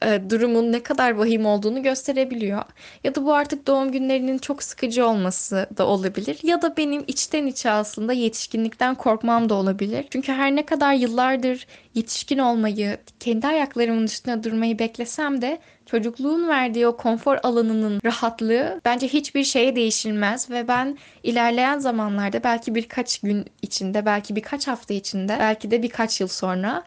e, 0.07 0.31
durumun 0.31 0.73
ne 0.73 0.83
kadar 0.83 1.11
vahim 1.11 1.47
olduğunu 1.47 1.83
gösterebiliyor. 1.83 2.63
Ya 3.05 3.15
da 3.15 3.25
bu 3.25 3.35
artık 3.35 3.67
doğum 3.67 3.93
günlerinin 3.93 4.39
çok 4.39 4.63
sıkıcı 4.63 5.07
olması 5.07 5.69
da 5.77 5.87
olabilir. 5.87 6.39
Ya 6.43 6.63
da 6.63 6.77
benim 6.77 7.05
içten 7.07 7.47
içe 7.47 7.71
aslında 7.71 8.13
yetişkinlikten 8.13 8.95
korkmam 8.95 9.49
da 9.49 9.55
olabilir. 9.55 10.07
Çünkü 10.11 10.33
her 10.33 10.57
ne 10.57 10.67
kadar 10.67 10.95
yıllardır 10.95 11.67
yetişkin 11.95 12.39
olmayı, 12.39 12.99
kendi 13.21 13.47
ayaklarımın 13.47 14.05
üstünde 14.05 14.45
durmayı 14.45 14.79
beklesem 14.79 15.43
de 15.43 15.59
çocukluğun 15.87 16.49
verdiği 16.49 16.87
o 16.87 16.97
konfor 16.97 17.39
alanının 17.43 18.01
rahatlığı 18.05 18.81
bence 18.85 19.09
hiçbir 19.09 19.45
şeye 19.45 19.77
değişilmez 19.77 20.51
ve 20.51 20.69
ben 20.69 20.99
ilerleyen 21.23 21.79
zamanlarda 21.79 22.45
belki 22.45 22.75
birkaç 22.75 23.19
gün 23.19 23.47
içinde, 23.63 24.07
belki 24.07 24.37
birkaç 24.37 24.69
hafta 24.69 24.95
içinde, 24.95 25.37
belki 25.41 25.71
de 25.71 25.83
birkaç 25.83 26.21
yıl 26.21 26.29
sonra 26.29 26.85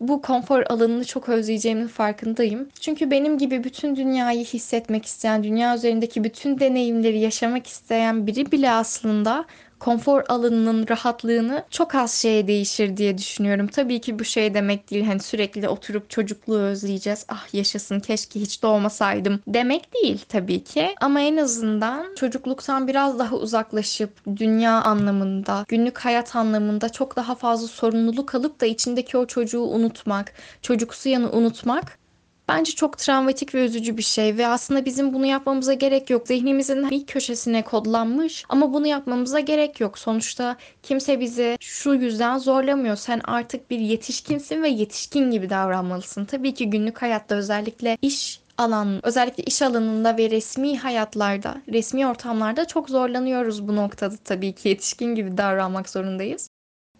bu 0.00 0.22
konfor 0.22 0.62
alanını 0.68 1.04
çok 1.04 1.28
özleyeceğimin 1.28 1.86
farkındayım. 1.86 2.68
Çünkü 2.80 3.10
benim 3.10 3.38
gibi 3.38 3.64
bütün 3.64 3.96
dünyayı 3.96 4.44
hissetmek 4.44 5.04
isteyen, 5.06 5.44
dünya 5.44 5.76
üzerindeki 5.76 6.24
bütün 6.24 6.58
deneyimleri 6.58 7.18
yaşamak 7.18 7.66
isteyen 7.66 8.26
biri 8.26 8.52
bile 8.52 8.70
aslında 8.70 9.44
konfor 9.78 10.24
alanının 10.28 10.88
rahatlığını 10.88 11.64
çok 11.70 11.94
az 11.94 12.14
şeye 12.14 12.46
değişir 12.46 12.96
diye 12.96 13.18
düşünüyorum. 13.18 13.66
Tabii 13.66 14.00
ki 14.00 14.18
bu 14.18 14.24
şey 14.24 14.54
demek 14.54 14.90
değil 14.90 15.04
hani 15.04 15.20
sürekli 15.20 15.68
oturup 15.68 16.10
çocukluğu 16.10 16.58
özleyeceğiz. 16.58 17.24
Ah 17.28 17.54
yaşasın 17.54 18.00
keşke 18.00 18.40
hiç 18.40 18.62
doğmasaydım 18.62 19.40
demek 19.46 19.94
değil 19.94 20.24
tabii 20.28 20.64
ki. 20.64 20.94
Ama 21.00 21.20
en 21.20 21.36
azından 21.36 22.14
çocukluktan 22.14 22.88
biraz 22.88 23.18
daha 23.18 23.36
uzaklaşıp 23.36 24.10
dünya 24.36 24.82
anlamında, 24.82 25.64
günlük 25.68 25.98
hayat 25.98 26.36
anlamında 26.36 26.88
çok 26.88 27.16
daha 27.16 27.34
fazla 27.34 27.68
sorumluluk 27.68 28.34
alıp 28.34 28.60
da 28.60 28.66
içindeki 28.66 29.18
o 29.18 29.26
çocuğu 29.26 29.62
unutmak, 29.62 30.32
çocuksu 30.62 31.08
yanı 31.08 31.32
unutmak 31.32 31.98
Bence 32.48 32.72
çok 32.72 32.98
travmatik 32.98 33.54
ve 33.54 33.64
üzücü 33.64 33.96
bir 33.96 34.02
şey 34.02 34.36
ve 34.36 34.46
aslında 34.46 34.84
bizim 34.84 35.14
bunu 35.14 35.26
yapmamıza 35.26 35.74
gerek 35.74 36.10
yok. 36.10 36.26
Zihnimizin 36.28 36.90
bir 36.90 37.06
köşesine 37.06 37.62
kodlanmış 37.64 38.44
ama 38.48 38.72
bunu 38.72 38.86
yapmamıza 38.86 39.40
gerek 39.40 39.80
yok. 39.80 39.98
Sonuçta 39.98 40.56
kimse 40.82 41.20
bizi 41.20 41.56
şu 41.60 41.94
yüzden 41.94 42.38
zorlamıyor. 42.38 42.96
Sen 42.96 43.20
artık 43.24 43.70
bir 43.70 43.78
yetişkinsin 43.78 44.62
ve 44.62 44.68
yetişkin 44.68 45.30
gibi 45.30 45.50
davranmalısın. 45.50 46.24
Tabii 46.24 46.54
ki 46.54 46.70
günlük 46.70 47.02
hayatta 47.02 47.34
özellikle 47.34 47.98
iş 48.02 48.40
alan, 48.58 49.06
özellikle 49.06 49.42
iş 49.42 49.62
alanında 49.62 50.16
ve 50.16 50.30
resmi 50.30 50.78
hayatlarda, 50.78 51.62
resmi 51.72 52.06
ortamlarda 52.06 52.64
çok 52.64 52.90
zorlanıyoruz 52.90 53.68
bu 53.68 53.76
noktada 53.76 54.16
tabii 54.24 54.52
ki 54.52 54.68
yetişkin 54.68 55.14
gibi 55.14 55.36
davranmak 55.36 55.88
zorundayız. 55.88 56.48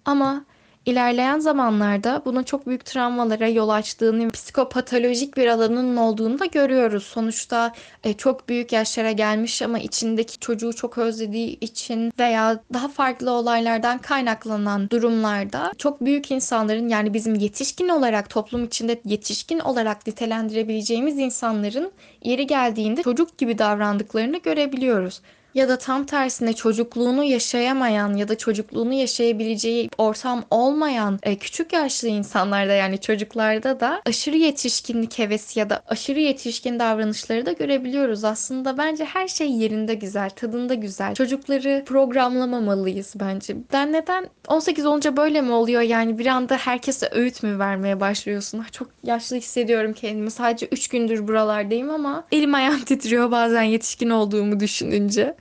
Ama 0.04 0.44
İlerleyen 0.86 1.38
zamanlarda 1.38 2.22
bunun 2.24 2.42
çok 2.42 2.66
büyük 2.66 2.84
travmalara 2.84 3.48
yol 3.48 3.68
açtığını, 3.68 4.30
psikopatolojik 4.30 5.36
bir 5.36 5.46
alanının 5.46 5.96
olduğunu 5.96 6.38
da 6.38 6.46
görüyoruz. 6.46 7.04
Sonuçta 7.04 7.72
e, 8.04 8.12
çok 8.12 8.48
büyük 8.48 8.72
yaşlara 8.72 9.12
gelmiş 9.12 9.62
ama 9.62 9.78
içindeki 9.78 10.38
çocuğu 10.38 10.72
çok 10.72 10.98
özlediği 10.98 11.58
için 11.60 12.12
veya 12.18 12.60
daha 12.72 12.88
farklı 12.88 13.30
olaylardan 13.30 13.98
kaynaklanan 13.98 14.90
durumlarda 14.90 15.72
çok 15.78 16.00
büyük 16.00 16.30
insanların 16.30 16.88
yani 16.88 17.14
bizim 17.14 17.34
yetişkin 17.34 17.88
olarak 17.88 18.30
toplum 18.30 18.64
içinde 18.64 19.00
yetişkin 19.04 19.58
olarak 19.58 20.06
nitelendirebileceğimiz 20.06 21.18
insanların 21.18 21.92
yeri 22.24 22.46
geldiğinde 22.46 23.02
çocuk 23.02 23.38
gibi 23.38 23.58
davrandıklarını 23.58 24.38
görebiliyoruz 24.38 25.20
ya 25.56 25.68
da 25.68 25.78
tam 25.78 26.04
tersine 26.04 26.52
çocukluğunu 26.52 27.24
yaşayamayan 27.24 28.14
ya 28.14 28.28
da 28.28 28.38
çocukluğunu 28.38 28.92
yaşayabileceği 28.92 29.90
ortam 29.98 30.44
olmayan 30.50 31.18
e, 31.22 31.36
küçük 31.36 31.72
yaşlı 31.72 32.08
insanlarda 32.08 32.72
yani 32.72 33.00
çocuklarda 33.00 33.80
da 33.80 34.02
aşırı 34.06 34.36
yetişkinlik 34.36 35.18
hevesi 35.18 35.58
ya 35.58 35.70
da 35.70 35.82
aşırı 35.88 36.20
yetişkin 36.20 36.78
davranışları 36.78 37.46
da 37.46 37.52
görebiliyoruz. 37.52 38.24
Aslında 38.24 38.78
bence 38.78 39.04
her 39.04 39.28
şey 39.28 39.50
yerinde 39.50 39.94
güzel, 39.94 40.30
tadında 40.30 40.74
güzel. 40.74 41.14
Çocukları 41.14 41.82
programlamamalıyız 41.86 43.14
bence. 43.20 43.56
Ben 43.72 43.92
neden 43.92 44.28
18 44.48 44.86
olunca 44.86 45.16
böyle 45.16 45.40
mi 45.40 45.52
oluyor 45.52 45.82
yani 45.82 46.18
bir 46.18 46.26
anda 46.26 46.56
herkese 46.56 47.08
öğüt 47.12 47.42
mü 47.42 47.58
vermeye 47.58 48.00
başlıyorsun? 48.00 48.64
Ah, 48.66 48.72
çok 48.72 48.88
yaşlı 49.02 49.36
hissediyorum 49.36 49.92
kendimi. 49.92 50.30
Sadece 50.30 50.66
3 50.66 50.88
gündür 50.88 51.28
buralardayım 51.28 51.90
ama 51.90 52.24
elim 52.32 52.54
ayağım 52.54 52.80
titriyor 52.80 53.30
bazen 53.30 53.62
yetişkin 53.62 54.10
olduğumu 54.10 54.60
düşününce. 54.60 55.36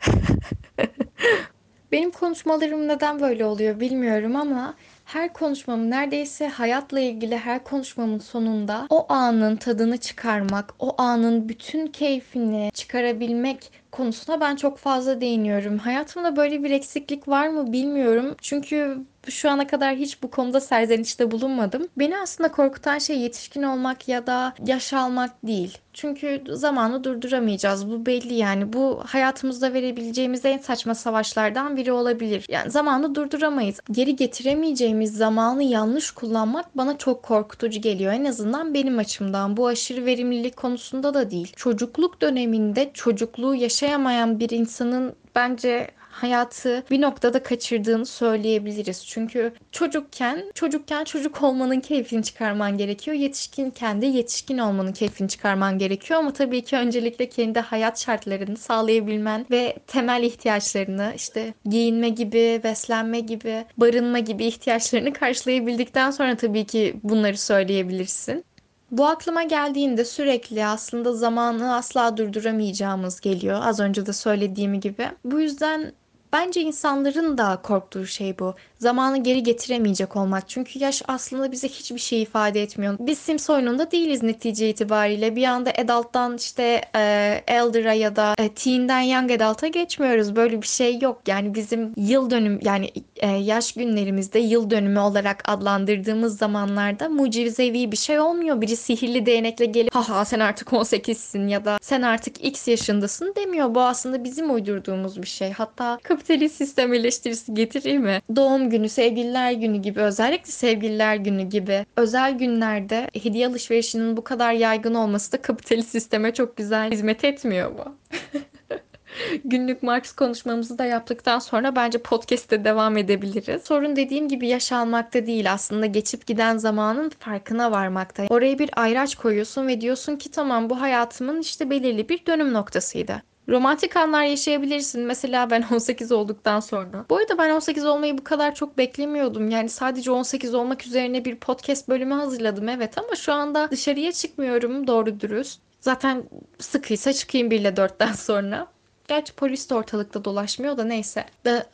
Benim 1.91 2.11
konuşmalarım 2.11 2.87
neden 2.87 3.19
böyle 3.19 3.45
oluyor 3.45 3.79
bilmiyorum 3.79 4.35
ama 4.35 4.75
her 5.05 5.33
konuşmamın 5.33 5.91
neredeyse 5.91 6.47
hayatla 6.47 6.99
ilgili 6.99 7.37
her 7.37 7.63
konuşmamın 7.63 8.19
sonunda 8.19 8.87
o 8.89 9.05
anın 9.09 9.55
tadını 9.55 9.97
çıkarmak, 9.97 10.73
o 10.79 10.95
anın 10.97 11.49
bütün 11.49 11.87
keyfini 11.87 12.69
çıkarabilmek 12.73 13.71
konusuna 13.91 14.41
ben 14.41 14.55
çok 14.55 14.77
fazla 14.77 15.21
değiniyorum. 15.21 15.77
Hayatımda 15.77 16.35
böyle 16.35 16.63
bir 16.63 16.71
eksiklik 16.71 17.27
var 17.27 17.47
mı 17.47 17.73
bilmiyorum. 17.73 18.35
Çünkü 18.41 18.97
şu 19.29 19.49
ana 19.49 19.67
kadar 19.67 19.95
hiç 19.95 20.23
bu 20.23 20.31
konuda 20.31 20.61
serzenişte 20.61 21.31
bulunmadım. 21.31 21.87
Beni 21.97 22.17
aslında 22.17 22.51
korkutan 22.51 22.97
şey 22.97 23.19
yetişkin 23.19 23.63
olmak 23.63 24.07
ya 24.07 24.27
da 24.27 24.53
yaş 24.65 24.93
almak 24.93 25.31
değil. 25.43 25.77
Çünkü 25.93 26.43
zamanı 26.49 27.03
durduramayacağız. 27.03 27.89
Bu 27.89 28.05
belli 28.05 28.33
yani. 28.33 28.73
Bu 28.73 29.01
hayatımızda 29.05 29.73
verebileceğimiz 29.73 30.45
en 30.45 30.57
saçma 30.57 30.95
savaşlardan 30.95 31.77
biri 31.77 31.91
olabilir. 31.91 32.45
Yani 32.49 32.71
zamanı 32.71 33.15
durduramayız. 33.15 33.79
Geri 33.91 34.15
getiremeyeceğimiz 34.15 35.17
zamanı 35.17 35.63
yanlış 35.63 36.11
kullanmak 36.11 36.77
bana 36.77 36.97
çok 36.97 37.23
korkutucu 37.23 37.81
geliyor. 37.81 38.13
En 38.13 38.25
azından 38.25 38.73
benim 38.73 38.97
açımdan. 38.97 39.57
Bu 39.57 39.67
aşırı 39.67 40.05
verimlilik 40.05 40.57
konusunda 40.57 41.13
da 41.13 41.31
değil. 41.31 41.53
Çocukluk 41.55 42.21
döneminde 42.21 42.91
çocukluğu 42.93 43.55
yaşayamayan 43.55 44.39
bir 44.39 44.49
insanın 44.49 45.15
bence 45.35 45.91
hayatı 46.15 46.83
bir 46.91 47.01
noktada 47.01 47.43
kaçırdığını 47.43 48.05
söyleyebiliriz. 48.05 49.05
Çünkü 49.07 49.53
çocukken 49.71 50.51
çocukken 50.53 51.03
çocuk 51.03 51.43
olmanın 51.43 51.79
keyfini 51.79 52.23
çıkarman 52.23 52.77
gerekiyor. 52.77 53.17
Yetişkinken 53.17 54.01
de 54.01 54.05
yetişkin 54.05 54.57
olmanın 54.57 54.93
keyfini 54.93 55.29
çıkarman 55.29 55.77
gerekiyor 55.77 56.19
ama 56.19 56.33
tabii 56.33 56.63
ki 56.63 56.75
öncelikle 56.75 57.29
kendi 57.29 57.59
hayat 57.59 57.99
şartlarını 58.01 58.57
sağlayabilmen 58.57 59.45
ve 59.51 59.77
temel 59.87 60.23
ihtiyaçlarını 60.23 61.13
işte 61.15 61.53
giyinme 61.65 62.09
gibi, 62.09 62.61
beslenme 62.63 63.19
gibi, 63.19 63.65
barınma 63.77 64.19
gibi 64.19 64.45
ihtiyaçlarını 64.45 65.13
karşılayabildikten 65.13 66.11
sonra 66.11 66.37
tabii 66.37 66.65
ki 66.65 66.95
bunları 67.03 67.37
söyleyebilirsin. 67.37 68.45
Bu 68.91 69.05
aklıma 69.05 69.43
geldiğinde 69.43 70.05
sürekli 70.05 70.65
aslında 70.65 71.13
zamanı 71.13 71.75
asla 71.75 72.17
durduramayacağımız 72.17 73.19
geliyor. 73.21 73.59
Az 73.63 73.79
önce 73.79 74.05
de 74.05 74.13
söylediğim 74.13 74.79
gibi. 74.79 75.07
Bu 75.25 75.39
yüzden 75.39 75.91
Bence 76.35 76.61
insanların 76.61 77.37
da 77.37 77.61
korktuğu 77.61 78.05
şey 78.05 78.39
bu. 78.39 78.55
Zamanı 78.85 79.23
geri 79.23 79.43
getiremeyecek 79.43 80.15
olmak. 80.15 80.49
Çünkü 80.49 80.79
yaş 80.79 81.01
aslında 81.07 81.51
bize 81.51 81.67
hiçbir 81.67 81.99
şey 81.99 82.21
ifade 82.21 82.61
etmiyor. 82.61 82.95
Biz 82.99 83.17
Sims 83.17 83.49
oyununda 83.49 83.91
değiliz 83.91 84.23
netice 84.23 84.69
itibariyle. 84.69 85.35
Bir 85.35 85.43
anda 85.43 85.71
adult'tan 85.71 86.37
işte 86.37 86.81
e, 86.95 87.43
elder'a 87.47 87.93
ya 87.93 88.15
da 88.15 88.33
e, 88.37 88.49
teen'den 88.49 89.01
young 89.01 89.31
adult'a 89.31 89.67
geçmiyoruz. 89.67 90.35
Böyle 90.35 90.61
bir 90.61 90.67
şey 90.67 90.99
yok. 90.99 91.21
Yani 91.27 91.55
bizim 91.55 91.93
yıl 91.97 92.29
dönüm 92.29 92.59
yani 92.63 92.89
e, 93.17 93.27
yaş 93.27 93.73
günlerimizde 93.73 94.39
yıl 94.39 94.69
dönümü 94.69 94.99
olarak 94.99 95.49
adlandırdığımız 95.49 96.37
zamanlarda 96.37 97.09
mucizevi 97.09 97.91
bir 97.91 97.97
şey 97.97 98.19
olmuyor. 98.19 98.61
Biri 98.61 98.75
sihirli 98.75 99.25
değnekle 99.25 99.65
gelip 99.65 99.95
haha 99.95 100.25
sen 100.25 100.39
artık 100.39 100.67
18'sin 100.67 101.47
ya 101.47 101.65
da 101.65 101.77
sen 101.81 102.01
artık 102.01 102.45
x 102.45 102.67
yaşındasın 102.67 103.33
demiyor. 103.35 103.75
Bu 103.75 103.81
aslında 103.81 104.23
bizim 104.23 104.53
uydurduğumuz 104.53 105.21
bir 105.21 105.27
şey. 105.27 105.51
Hatta 105.51 105.99
kapitalist 106.03 106.55
sistem 106.55 106.93
eleştirisi 106.93 107.53
getireyim 107.53 108.01
mi? 108.01 108.21
Doğum 108.35 108.69
günü, 108.69 108.74
sevgililer 108.89 109.51
günü 109.51 109.77
gibi 109.77 109.99
özellikle 109.99 110.51
sevgililer 110.51 111.15
günü 111.15 111.43
gibi 111.43 111.85
özel 111.95 112.37
günlerde 112.37 113.09
hediye 113.23 113.47
alışverişinin 113.47 114.17
bu 114.17 114.23
kadar 114.23 114.53
yaygın 114.53 114.93
olması 114.93 115.31
da 115.31 115.41
kapitalist 115.41 115.89
sisteme 115.89 116.33
çok 116.33 116.57
güzel 116.57 116.91
hizmet 116.91 117.23
etmiyor 117.23 117.71
mu? 117.71 117.95
Günlük 119.45 119.83
Marx 119.83 120.11
konuşmamızı 120.11 120.77
da 120.77 120.85
yaptıktan 120.85 121.39
sonra 121.39 121.75
bence 121.75 121.97
podcast'te 121.97 122.63
devam 122.63 122.97
edebiliriz. 122.97 123.63
Sorun 123.63 123.95
dediğim 123.95 124.27
gibi 124.27 124.47
yaş 124.47 124.71
almakta 124.71 125.25
değil 125.25 125.53
aslında 125.53 125.85
geçip 125.85 126.27
giden 126.27 126.57
zamanın 126.57 127.09
farkına 127.09 127.71
varmakta. 127.71 128.23
Oraya 128.29 128.59
bir 128.59 128.69
ayraç 128.75 129.15
koyuyorsun 129.15 129.67
ve 129.67 129.81
diyorsun 129.81 130.15
ki 130.15 130.31
tamam 130.31 130.69
bu 130.69 130.81
hayatımın 130.81 131.41
işte 131.41 131.69
belirli 131.69 132.09
bir 132.09 132.25
dönüm 132.25 132.53
noktasıydı. 132.53 133.21
Romantik 133.49 133.97
anlar 133.97 134.23
yaşayabilirsin. 134.23 135.01
Mesela 135.01 135.49
ben 135.49 135.61
18 135.73 136.11
olduktan 136.11 136.59
sonra. 136.59 137.05
Bu 137.09 137.17
arada 137.17 137.37
ben 137.37 137.49
18 137.49 137.85
olmayı 137.85 138.17
bu 138.17 138.23
kadar 138.23 138.55
çok 138.55 138.77
beklemiyordum. 138.77 139.49
Yani 139.49 139.69
sadece 139.69 140.11
18 140.11 140.53
olmak 140.53 140.85
üzerine 140.85 141.25
bir 141.25 141.35
podcast 141.35 141.89
bölümü 141.89 142.13
hazırladım 142.13 142.69
evet 142.69 142.97
ama 142.97 143.15
şu 143.15 143.33
anda 143.33 143.71
dışarıya 143.71 144.11
çıkmıyorum 144.11 144.87
doğru 144.87 145.19
dürüst. 145.19 145.59
Zaten 145.81 146.23
sıkıysa 146.59 147.13
çıkayım 147.13 147.51
bile 147.51 147.69
4'ten 147.69 148.13
sonra. 148.13 148.67
Gerçi 149.07 149.33
polis 149.33 149.69
de 149.69 149.75
ortalıkta 149.75 150.25
dolaşmıyor 150.25 150.77
da 150.77 150.83
neyse. 150.83 151.25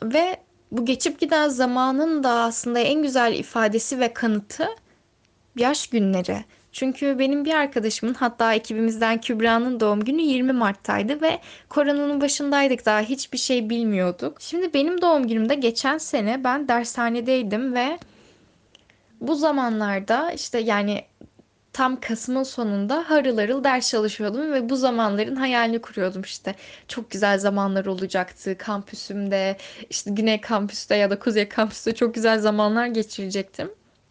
Ve 0.02 0.36
bu 0.72 0.84
geçip 0.84 1.20
giden 1.20 1.48
zamanın 1.48 2.24
da 2.24 2.30
aslında 2.30 2.78
en 2.78 3.02
güzel 3.02 3.34
ifadesi 3.34 4.00
ve 4.00 4.12
kanıtı 4.12 4.68
yaş 5.56 5.86
günleri. 5.86 6.44
Çünkü 6.72 7.18
benim 7.18 7.44
bir 7.44 7.54
arkadaşımın 7.54 8.14
hatta 8.14 8.54
ekibimizden 8.54 9.20
Kübra'nın 9.20 9.80
doğum 9.80 10.04
günü 10.04 10.22
20 10.22 10.52
Mart'taydı 10.52 11.22
ve 11.22 11.38
koronanın 11.68 12.20
başındaydık 12.20 12.86
daha 12.86 13.00
hiçbir 13.00 13.38
şey 13.38 13.70
bilmiyorduk. 13.70 14.40
Şimdi 14.40 14.74
benim 14.74 15.02
doğum 15.02 15.28
günümde 15.28 15.54
geçen 15.54 15.98
sene 15.98 16.44
ben 16.44 16.68
dershanedeydim 16.68 17.74
ve 17.74 17.98
bu 19.20 19.34
zamanlarda 19.34 20.32
işte 20.32 20.58
yani 20.58 21.04
tam 21.72 22.00
Kasım'ın 22.00 22.42
sonunda 22.42 23.10
harıl 23.10 23.38
harıl 23.38 23.64
ders 23.64 23.90
çalışıyordum 23.90 24.52
ve 24.52 24.68
bu 24.68 24.76
zamanların 24.76 25.36
hayalini 25.36 25.80
kuruyordum 25.80 26.22
işte. 26.22 26.54
Çok 26.88 27.10
güzel 27.10 27.38
zamanlar 27.38 27.86
olacaktı 27.86 28.58
kampüsümde, 28.58 29.56
işte 29.90 30.10
Güney 30.10 30.40
kampüste 30.40 30.96
ya 30.96 31.10
da 31.10 31.18
Kuzey 31.18 31.48
kampüste 31.48 31.94
çok 31.94 32.14
güzel 32.14 32.38
zamanlar 32.38 32.86
geçirecektim. 32.86 33.70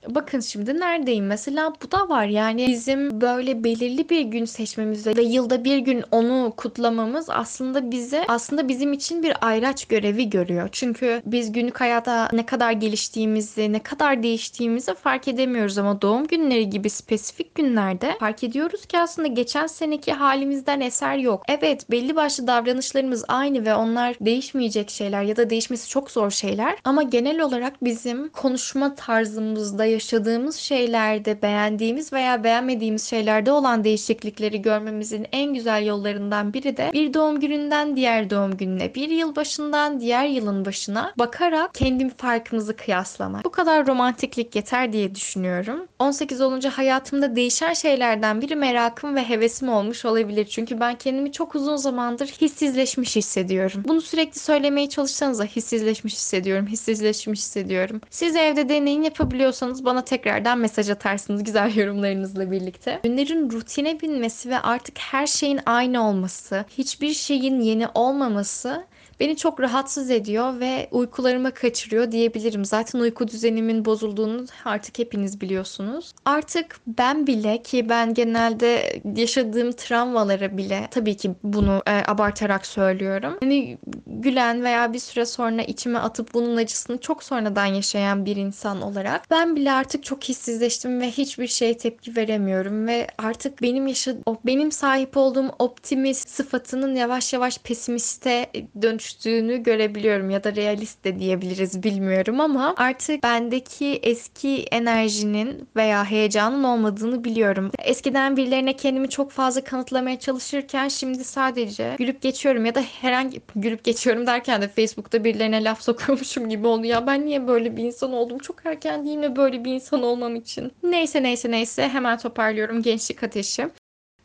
Bakın 0.09 0.39
şimdi 0.39 0.79
neredeyim 0.79 1.25
mesela 1.25 1.73
bu 1.83 1.91
da 1.91 2.09
var 2.09 2.25
yani 2.25 2.67
bizim 2.67 3.21
böyle 3.21 3.63
belirli 3.63 4.09
bir 4.09 4.21
gün 4.21 4.45
seçmemizde 4.45 5.15
ve 5.15 5.21
yılda 5.21 5.63
bir 5.63 5.77
gün 5.77 6.03
onu 6.11 6.53
kutlamamız 6.57 7.29
aslında 7.29 7.91
bize 7.91 8.25
aslında 8.27 8.67
bizim 8.67 8.93
için 8.93 9.23
bir 9.23 9.33
ayraç 9.41 9.85
görevi 9.85 10.29
görüyor. 10.29 10.69
Çünkü 10.71 11.21
biz 11.25 11.51
günlük 11.51 11.81
hayata 11.81 12.29
ne 12.33 12.45
kadar 12.45 12.71
geliştiğimizi, 12.71 13.73
ne 13.73 13.79
kadar 13.83 14.23
değiştiğimizi 14.23 14.93
fark 14.93 15.27
edemiyoruz 15.27 15.77
ama 15.77 16.01
doğum 16.01 16.27
günleri 16.27 16.69
gibi 16.69 16.89
spesifik 16.89 17.55
günlerde 17.55 18.15
fark 18.19 18.43
ediyoruz 18.43 18.85
ki 18.85 18.99
aslında 18.99 19.27
geçen 19.27 19.67
seneki 19.67 20.13
halimizden 20.13 20.81
eser 20.81 21.17
yok. 21.17 21.43
Evet 21.47 21.91
belli 21.91 22.15
başlı 22.15 22.47
davranışlarımız 22.47 23.25
aynı 23.27 23.65
ve 23.65 23.75
onlar 23.75 24.15
değişmeyecek 24.21 24.89
şeyler 24.89 25.23
ya 25.23 25.35
da 25.35 25.49
değişmesi 25.49 25.89
çok 25.89 26.11
zor 26.11 26.31
şeyler 26.31 26.77
ama 26.83 27.03
genel 27.03 27.41
olarak 27.41 27.83
bizim 27.83 28.29
konuşma 28.29 28.95
tarzımızda 28.95 29.90
yaşadığımız 29.91 30.55
şeylerde 30.55 31.41
beğendiğimiz 31.41 32.13
veya 32.13 32.43
beğenmediğimiz 32.43 33.09
şeylerde 33.09 33.51
olan 33.51 33.83
değişiklikleri 33.83 34.61
görmemizin 34.61 35.27
en 35.31 35.53
güzel 35.53 35.85
yollarından 35.85 36.53
biri 36.53 36.77
de 36.77 36.89
bir 36.93 37.13
doğum 37.13 37.39
gününden 37.39 37.95
diğer 37.95 38.29
doğum 38.29 38.57
gününe, 38.57 38.95
bir 38.95 39.09
yıl 39.09 39.35
başından 39.35 39.99
diğer 39.99 40.25
yılın 40.25 40.65
başına 40.65 41.13
bakarak 41.19 41.73
kendi 41.73 42.09
farkımızı 42.09 42.75
kıyaslamak. 42.75 43.45
Bu 43.45 43.51
kadar 43.51 43.87
romantiklik 43.87 44.55
yeter 44.55 44.93
diye 44.93 45.15
düşünüyorum. 45.15 45.87
18 45.99 46.41
olunca 46.41 46.69
hayatımda 46.69 47.35
değişen 47.35 47.73
şeylerden 47.73 48.41
biri 48.41 48.55
merakım 48.55 49.15
ve 49.15 49.29
hevesim 49.29 49.69
olmuş 49.69 50.05
olabilir. 50.05 50.45
Çünkü 50.45 50.79
ben 50.79 50.97
kendimi 50.97 51.31
çok 51.31 51.55
uzun 51.55 51.75
zamandır 51.75 52.27
hissizleşmiş 52.27 53.15
hissediyorum. 53.15 53.83
Bunu 53.87 54.01
sürekli 54.01 54.39
söylemeye 54.39 54.89
çalışsanız 54.89 55.41
hissizleşmiş 55.43 56.13
hissediyorum, 56.13 56.67
hissizleşmiş 56.67 57.39
hissediyorum. 57.39 58.01
Siz 58.09 58.35
evde 58.35 58.69
deneyin 58.69 59.01
yapabiliyorsanız 59.01 59.80
bana 59.85 60.03
tekrardan 60.03 60.57
mesaj 60.57 60.89
atarsınız 60.89 61.43
güzel 61.43 61.75
yorumlarınızla 61.75 62.51
birlikte. 62.51 62.99
Günlerin 63.03 63.51
rutine 63.51 64.01
binmesi 64.01 64.49
ve 64.49 64.59
artık 64.59 64.97
her 64.99 65.27
şeyin 65.27 65.59
aynı 65.65 66.07
olması, 66.07 66.65
hiçbir 66.77 67.13
şeyin 67.13 67.59
yeni 67.59 67.87
olmaması 67.95 68.85
beni 69.21 69.37
çok 69.37 69.59
rahatsız 69.59 70.11
ediyor 70.11 70.59
ve 70.59 70.87
uykularımı 70.91 71.51
kaçırıyor 71.51 72.11
diyebilirim. 72.11 72.65
Zaten 72.65 72.99
uyku 72.99 73.27
düzenimin 73.27 73.85
bozulduğunu 73.85 74.45
artık 74.65 74.99
hepiniz 74.99 75.41
biliyorsunuz. 75.41 76.11
Artık 76.25 76.79
ben 76.87 77.27
bile 77.27 77.61
ki 77.61 77.89
ben 77.89 78.13
genelde 78.13 79.01
yaşadığım 79.15 79.71
travmalara 79.71 80.57
bile 80.57 80.87
tabii 80.91 81.17
ki 81.17 81.31
bunu 81.43 81.81
e, 81.87 82.03
abartarak 82.07 82.65
söylüyorum. 82.65 83.37
Hani 83.39 83.77
gülen 84.07 84.63
veya 84.63 84.93
bir 84.93 84.99
süre 84.99 85.25
sonra 85.25 85.61
içime 85.61 85.99
atıp 85.99 86.33
bunun 86.33 86.57
acısını 86.57 86.97
çok 86.97 87.23
sonradan 87.23 87.65
yaşayan 87.65 88.25
bir 88.25 88.35
insan 88.35 88.81
olarak 88.81 89.29
ben 89.31 89.55
bile 89.55 89.70
artık 89.71 90.03
çok 90.03 90.23
hissizleştim 90.23 91.01
ve 91.01 91.11
hiçbir 91.11 91.47
şeye 91.47 91.77
tepki 91.77 92.15
veremiyorum 92.15 92.87
ve 92.87 93.07
artık 93.17 93.61
benim 93.61 93.87
yaşadığım 93.87 94.37
benim 94.45 94.71
sahip 94.71 95.17
olduğum 95.17 95.51
optimist 95.59 96.29
sıfatının 96.29 96.95
yavaş 96.95 97.33
yavaş 97.33 97.57
pesimiste 97.57 98.51
dönüş 98.81 99.01
dönüştüğünü 99.01 99.63
görebiliyorum 99.63 100.29
ya 100.29 100.43
da 100.43 100.55
realist 100.55 101.03
de 101.03 101.19
diyebiliriz 101.19 101.83
bilmiyorum 101.83 102.39
ama 102.39 102.73
artık 102.77 103.23
bendeki 103.23 103.99
eski 104.03 104.63
enerjinin 104.63 105.69
veya 105.75 106.05
heyecanın 106.05 106.63
olmadığını 106.63 107.23
biliyorum. 107.23 107.71
Eskiden 107.79 108.37
birilerine 108.37 108.75
kendimi 108.75 109.09
çok 109.09 109.31
fazla 109.31 109.63
kanıtlamaya 109.63 110.19
çalışırken 110.19 110.87
şimdi 110.87 111.23
sadece 111.23 111.95
gülüp 111.97 112.21
geçiyorum 112.21 112.65
ya 112.65 112.75
da 112.75 112.81
herhangi 112.81 113.41
gülüp 113.55 113.83
geçiyorum 113.83 114.27
derken 114.27 114.61
de 114.61 114.67
Facebook'ta 114.67 115.23
birilerine 115.23 115.63
laf 115.63 115.81
sokuyormuşum 115.81 116.49
gibi 116.49 116.67
oluyor. 116.67 116.93
Ya 116.93 117.07
ben 117.07 117.25
niye 117.25 117.47
böyle 117.47 117.77
bir 117.77 117.83
insan 117.83 118.13
oldum? 118.13 118.37
Çok 118.37 118.65
erken 118.65 119.05
değil 119.05 119.17
mi 119.17 119.35
böyle 119.35 119.60
bir 119.65 119.73
insan 119.73 120.03
olmam 120.03 120.35
için? 120.35 120.71
Neyse 120.83 121.23
neyse 121.23 121.51
neyse 121.51 121.87
hemen 121.89 122.17
toparlıyorum 122.17 122.81
gençlik 122.81 123.23
ateşi. 123.23 123.69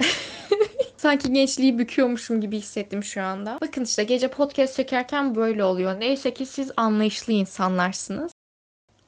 Sanki 0.96 1.32
gençliği 1.32 1.78
büküyormuşum 1.78 2.40
gibi 2.40 2.58
hissettim 2.58 3.04
şu 3.04 3.22
anda. 3.22 3.58
Bakın 3.60 3.84
işte 3.84 4.04
gece 4.04 4.28
podcast 4.28 4.76
çekerken 4.76 5.34
böyle 5.34 5.64
oluyor. 5.64 6.00
Neyse 6.00 6.34
ki 6.34 6.46
siz 6.46 6.70
anlayışlı 6.76 7.32
insanlarsınız. 7.32 8.32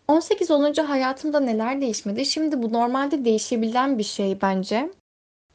18 0.08 0.50
olunca 0.50 0.88
hayatımda 0.88 1.40
neler 1.40 1.80
değişmedi? 1.80 2.26
Şimdi 2.26 2.62
bu 2.62 2.72
normalde 2.72 3.24
değişebilen 3.24 3.98
bir 3.98 4.04
şey 4.04 4.40
bence. 4.42 4.90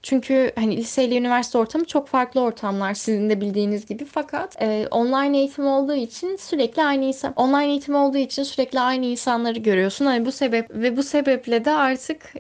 Çünkü 0.03 0.51
hani 0.55 0.77
liseyle 0.77 1.17
üniversite 1.17 1.57
ortamı 1.57 1.85
çok 1.85 2.07
farklı 2.07 2.41
ortamlar 2.41 2.93
sizin 2.93 3.29
de 3.29 3.41
bildiğiniz 3.41 3.85
gibi 3.85 4.05
fakat 4.05 4.61
e, 4.61 4.87
online 4.91 5.37
eğitim 5.37 5.67
olduğu 5.67 5.95
için 5.95 6.35
sürekli 6.35 6.83
aynı 6.83 7.05
insan 7.05 7.33
online 7.35 7.71
eğitim 7.71 7.95
olduğu 7.95 8.17
için 8.17 8.43
sürekli 8.43 8.79
aynı 8.79 9.05
insanları 9.05 9.59
görüyorsun. 9.59 10.05
Hani 10.05 10.25
bu 10.25 10.31
sebep 10.31 10.71
ve 10.71 10.97
bu 10.97 11.03
sebeple 11.03 11.65
de 11.65 11.71
artık 11.71 12.33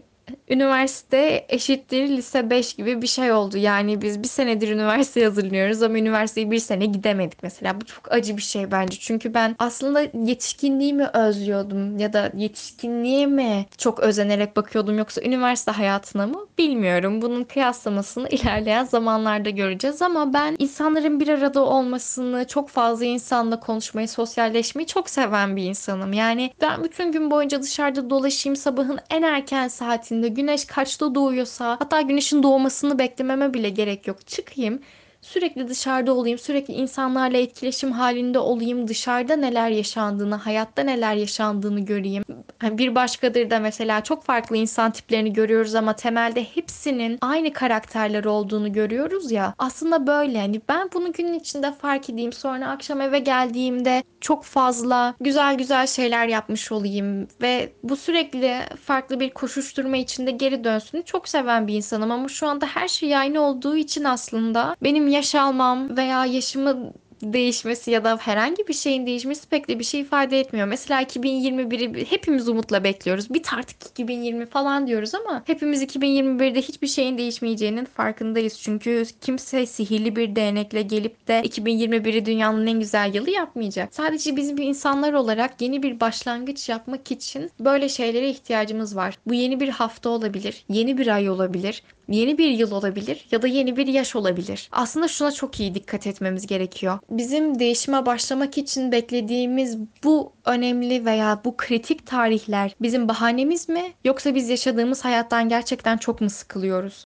üniversite 0.49 1.45
eşittir 1.49 2.09
lise 2.09 2.49
5 2.49 2.73
gibi 2.73 3.01
bir 3.01 3.07
şey 3.07 3.31
oldu. 3.31 3.57
Yani 3.57 4.01
biz 4.01 4.23
bir 4.23 4.27
senedir 4.27 4.69
üniversite 4.69 5.23
hazırlıyoruz 5.23 5.83
ama 5.83 5.97
üniversiteye 5.97 6.51
bir 6.51 6.59
sene 6.59 6.85
gidemedik 6.85 7.43
mesela. 7.43 7.81
Bu 7.81 7.85
çok 7.85 8.11
acı 8.11 8.37
bir 8.37 8.41
şey 8.41 8.71
bence. 8.71 8.97
Çünkü 8.99 9.33
ben 9.33 9.55
aslında 9.59 10.01
yetişkinliğimi 10.01 11.07
özlüyordum 11.13 11.97
ya 11.97 12.13
da 12.13 12.31
yetişkinliğe 12.35 13.25
mi 13.25 13.65
çok 13.77 13.99
özenerek 13.99 14.55
bakıyordum 14.55 14.97
yoksa 14.97 15.21
üniversite 15.21 15.71
hayatına 15.71 16.27
mı 16.27 16.47
bilmiyorum. 16.57 17.21
Bunun 17.21 17.43
kıyaslamasını 17.43 18.29
ilerleyen 18.31 18.85
zamanlarda 18.85 19.49
göreceğiz 19.49 20.01
ama 20.01 20.33
ben 20.33 20.55
insanların 20.59 21.19
bir 21.19 21.27
arada 21.27 21.61
olmasını, 21.65 22.47
çok 22.47 22.69
fazla 22.69 23.05
insanla 23.05 23.59
konuşmayı, 23.59 24.07
sosyalleşmeyi 24.07 24.87
çok 24.87 25.09
seven 25.09 25.55
bir 25.55 25.63
insanım. 25.63 26.13
Yani 26.13 26.51
ben 26.61 26.83
bütün 26.83 27.11
gün 27.11 27.31
boyunca 27.31 27.61
dışarıda 27.61 28.09
dolaşayım 28.09 28.55
sabahın 28.55 28.99
en 29.09 29.21
erken 29.21 29.67
saatinde 29.67 30.22
saatinde 30.23 30.41
güneş 30.41 30.65
kaçta 30.65 31.15
doğuyorsa 31.15 31.77
hatta 31.79 32.01
güneşin 32.01 32.43
doğmasını 32.43 32.99
beklememe 32.99 33.53
bile 33.53 33.69
gerek 33.69 34.07
yok. 34.07 34.27
Çıkayım 34.27 34.79
sürekli 35.23 35.67
dışarıda 35.67 36.13
olayım, 36.13 36.37
sürekli 36.37 36.73
insanlarla 36.73 37.37
etkileşim 37.37 37.91
halinde 37.91 38.39
olayım, 38.39 38.87
dışarıda 38.87 39.35
neler 39.35 39.69
yaşandığını, 39.69 40.35
hayatta 40.35 40.83
neler 40.83 41.15
yaşandığını 41.15 41.79
göreyim. 41.79 42.23
Hani 42.59 42.77
bir 42.77 42.95
başkadır 42.95 43.49
da 43.49 43.59
mesela 43.59 44.03
çok 44.03 44.23
farklı 44.23 44.57
insan 44.57 44.91
tiplerini 44.91 45.33
görüyoruz 45.33 45.75
ama 45.75 45.95
temelde 45.95 46.43
hepsinin 46.43 47.17
aynı 47.21 47.53
karakterler 47.53 48.23
olduğunu 48.25 48.73
görüyoruz 48.73 49.31
ya. 49.31 49.53
Aslında 49.57 50.07
böyle 50.07 50.39
hani 50.39 50.61
ben 50.69 50.89
bunu 50.93 51.13
günün 51.13 51.39
içinde 51.39 51.71
fark 51.71 52.09
edeyim 52.09 52.33
sonra 52.33 52.69
akşam 52.69 53.01
eve 53.01 53.19
geldiğimde 53.19 54.03
çok 54.21 54.43
fazla 54.43 55.15
güzel 55.19 55.55
güzel 55.55 55.87
şeyler 55.87 56.27
yapmış 56.27 56.71
olayım 56.71 57.27
ve 57.41 57.73
bu 57.83 57.95
sürekli 57.95 58.59
farklı 58.85 59.19
bir 59.19 59.29
koşuşturma 59.29 59.97
içinde 59.97 60.31
geri 60.31 60.63
dönsün 60.63 61.01
çok 61.01 61.27
seven 61.29 61.67
bir 61.67 61.73
insanım 61.73 62.11
ama 62.11 62.27
şu 62.27 62.47
anda 62.47 62.65
her 62.65 62.87
şey 62.87 63.17
aynı 63.17 63.41
olduğu 63.41 63.77
için 63.77 64.03
aslında 64.03 64.75
benim 64.83 65.07
yaş 65.13 65.35
almam 65.35 65.97
veya 65.97 66.25
yaşımı 66.25 66.93
değişmesi 67.23 67.91
ya 67.91 68.03
da 68.03 68.17
herhangi 68.21 68.67
bir 68.67 68.73
şeyin 68.73 69.05
değişmesi 69.07 69.49
pek 69.49 69.67
de 69.67 69.79
bir 69.79 69.83
şey 69.83 70.01
ifade 70.01 70.39
etmiyor. 70.39 70.67
Mesela 70.67 71.01
2021'i 71.01 72.11
hepimiz 72.11 72.49
umutla 72.49 72.83
bekliyoruz. 72.83 73.33
Bir 73.33 73.43
artık 73.57 73.85
2020 73.91 74.45
falan 74.45 74.87
diyoruz 74.87 75.15
ama 75.15 75.43
hepimiz 75.45 75.83
2021'de 75.83 76.61
hiçbir 76.61 76.87
şeyin 76.87 77.17
değişmeyeceğinin 77.17 77.85
farkındayız. 77.85 78.59
Çünkü 78.59 79.03
kimse 79.21 79.65
sihirli 79.65 80.15
bir 80.15 80.35
değnekle 80.35 80.81
gelip 80.81 81.27
de 81.27 81.41
2021'i 81.41 82.25
dünyanın 82.25 82.67
en 82.67 82.79
güzel 82.79 83.15
yılı 83.15 83.29
yapmayacak. 83.29 83.95
Sadece 83.95 84.35
bizim 84.35 84.57
insanlar 84.57 85.13
olarak 85.13 85.61
yeni 85.61 85.83
bir 85.83 85.99
başlangıç 85.99 86.69
yapmak 86.69 87.11
için 87.11 87.51
böyle 87.59 87.89
şeylere 87.89 88.29
ihtiyacımız 88.29 88.95
var. 88.95 89.17
Bu 89.27 89.33
yeni 89.33 89.59
bir 89.59 89.69
hafta 89.69 90.09
olabilir, 90.09 90.65
yeni 90.69 90.97
bir 90.97 91.07
ay 91.07 91.29
olabilir, 91.29 91.83
yeni 92.07 92.37
bir 92.37 92.49
yıl 92.49 92.71
olabilir 92.71 93.27
ya 93.31 93.41
da 93.41 93.47
yeni 93.47 93.77
bir 93.77 93.87
yaş 93.87 94.15
olabilir. 94.15 94.69
Aslında 94.71 95.07
şuna 95.07 95.31
çok 95.31 95.59
iyi 95.59 95.75
dikkat 95.75 96.07
etmemiz 96.07 96.47
gerekiyor. 96.47 96.99
Bizim 97.09 97.59
değişime 97.59 98.05
başlamak 98.05 98.57
için 98.57 98.91
beklediğimiz 98.91 99.77
bu 100.03 100.33
önemli 100.45 101.05
veya 101.05 101.41
bu 101.45 101.57
kritik 101.57 102.07
tarihler 102.07 102.75
bizim 102.81 103.07
bahanemiz 103.07 103.69
mi 103.69 103.93
yoksa 104.03 104.35
biz 104.35 104.49
yaşadığımız 104.49 105.05
hayattan 105.05 105.49
gerçekten 105.49 105.97
çok 105.97 106.21
mu 106.21 106.29
sıkılıyoruz? 106.29 107.05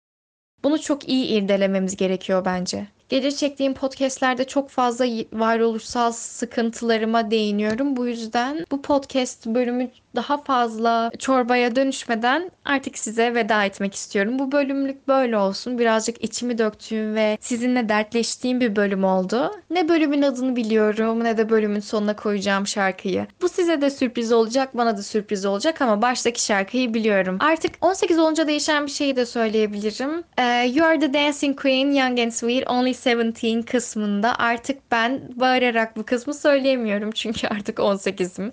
Bunu 0.63 0.81
çok 0.81 1.09
iyi 1.09 1.25
irdelememiz 1.25 1.95
gerekiyor 1.95 2.45
bence. 2.45 2.87
Gece 3.09 3.31
çektiğim 3.31 3.73
podcastlerde 3.73 4.43
çok 4.43 4.69
fazla 4.69 5.05
varoluşsal 5.33 6.11
sıkıntılarıma 6.11 7.31
değiniyorum. 7.31 7.97
Bu 7.97 8.07
yüzden 8.07 8.65
bu 8.71 8.81
podcast 8.81 9.45
bölümü 9.45 9.91
daha 10.15 10.37
fazla 10.37 11.11
çorbaya 11.19 11.75
dönüşmeden 11.75 12.51
artık 12.65 12.97
size 12.97 13.35
veda 13.35 13.65
etmek 13.65 13.95
istiyorum. 13.95 14.39
Bu 14.39 14.51
bölümlük 14.51 15.07
böyle 15.07 15.37
olsun. 15.37 15.79
Birazcık 15.79 16.23
içimi 16.23 16.57
döktüğüm 16.57 17.15
ve 17.15 17.37
sizinle 17.41 17.89
dertleştiğim 17.89 18.59
bir 18.59 18.75
bölüm 18.75 19.03
oldu. 19.03 19.51
Ne 19.69 19.89
bölümün 19.89 20.21
adını 20.21 20.55
biliyorum 20.55 21.23
ne 21.23 21.37
de 21.37 21.49
bölümün 21.49 21.79
sonuna 21.79 22.15
koyacağım 22.15 22.67
şarkıyı. 22.67 23.27
Bu 23.41 23.49
size 23.49 23.81
de 23.81 23.89
sürpriz 23.89 24.31
olacak, 24.31 24.77
bana 24.77 24.97
da 24.97 25.03
sürpriz 25.03 25.45
olacak 25.45 25.81
ama 25.81 26.01
baştaki 26.01 26.43
şarkıyı 26.43 26.93
biliyorum. 26.93 27.37
Artık 27.39 27.71
18 27.81 28.19
olunca 28.19 28.47
değişen 28.47 28.85
bir 28.85 28.91
şeyi 28.91 29.15
de 29.15 29.25
söyleyebilirim. 29.25 30.23
Ee, 30.37 30.71
you 30.73 30.87
are 30.87 30.99
the 30.99 31.13
dancing 31.13 31.61
queen, 31.61 31.91
young 31.91 32.19
and 32.19 32.31
sweet, 32.31 32.69
only 32.69 32.93
17 33.05 33.65
kısmında 33.65 34.35
artık 34.39 34.91
ben 34.91 35.21
bağırarak 35.35 35.97
bu 35.97 36.03
kısmı 36.03 36.33
söyleyemiyorum 36.33 37.11
çünkü 37.11 37.47
artık 37.57 37.77
18'im. 37.77 38.51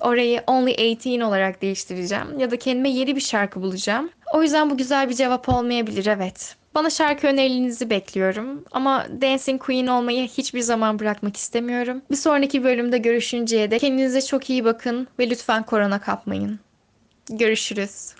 Orayı 0.00 0.42
only 0.46 0.87
18 0.96 1.22
olarak 1.22 1.62
değiştireceğim 1.62 2.38
ya 2.38 2.50
da 2.50 2.58
kendime 2.58 2.88
yeni 2.90 3.16
bir 3.16 3.20
şarkı 3.20 3.62
bulacağım. 3.62 4.10
O 4.34 4.42
yüzden 4.42 4.70
bu 4.70 4.76
güzel 4.76 5.08
bir 5.08 5.14
cevap 5.14 5.48
olmayabilir 5.48 6.06
evet. 6.06 6.56
Bana 6.74 6.90
şarkı 6.90 7.26
önerilerinizi 7.26 7.90
bekliyorum 7.90 8.64
ama 8.70 9.06
Dancing 9.20 9.62
Queen 9.62 9.86
olmayı 9.86 10.28
hiçbir 10.28 10.60
zaman 10.60 10.98
bırakmak 10.98 11.36
istemiyorum. 11.36 12.02
Bir 12.10 12.16
sonraki 12.16 12.64
bölümde 12.64 12.98
görüşünceye 12.98 13.70
dek 13.70 13.80
kendinize 13.80 14.22
çok 14.22 14.50
iyi 14.50 14.64
bakın 14.64 15.08
ve 15.18 15.30
lütfen 15.30 15.62
korona 15.62 16.00
kapmayın. 16.00 16.60
Görüşürüz. 17.30 18.14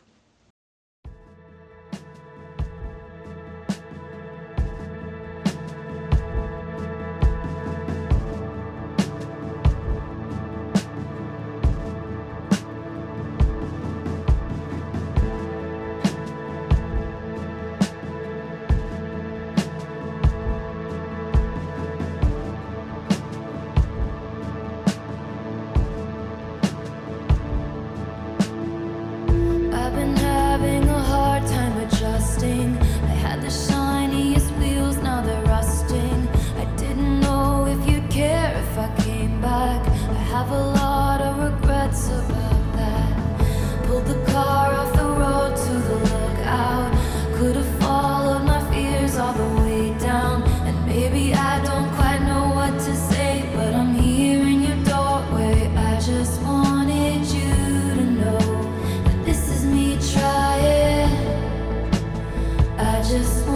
I 62.98 63.02
just 63.02 63.47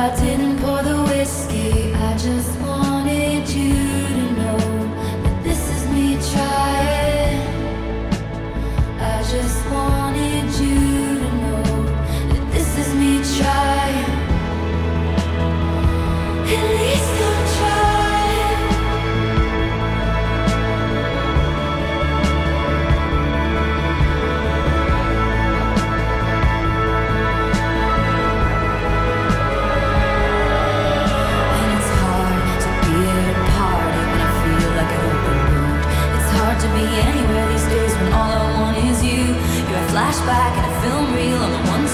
I 0.00 0.08
didn't 0.16 0.49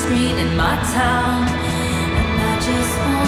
screen 0.06 0.38
in 0.38 0.56
my 0.56 0.76
town. 0.94 1.48
And 1.48 2.40
I 2.40 2.60
just 2.60 2.98
want 2.98 3.25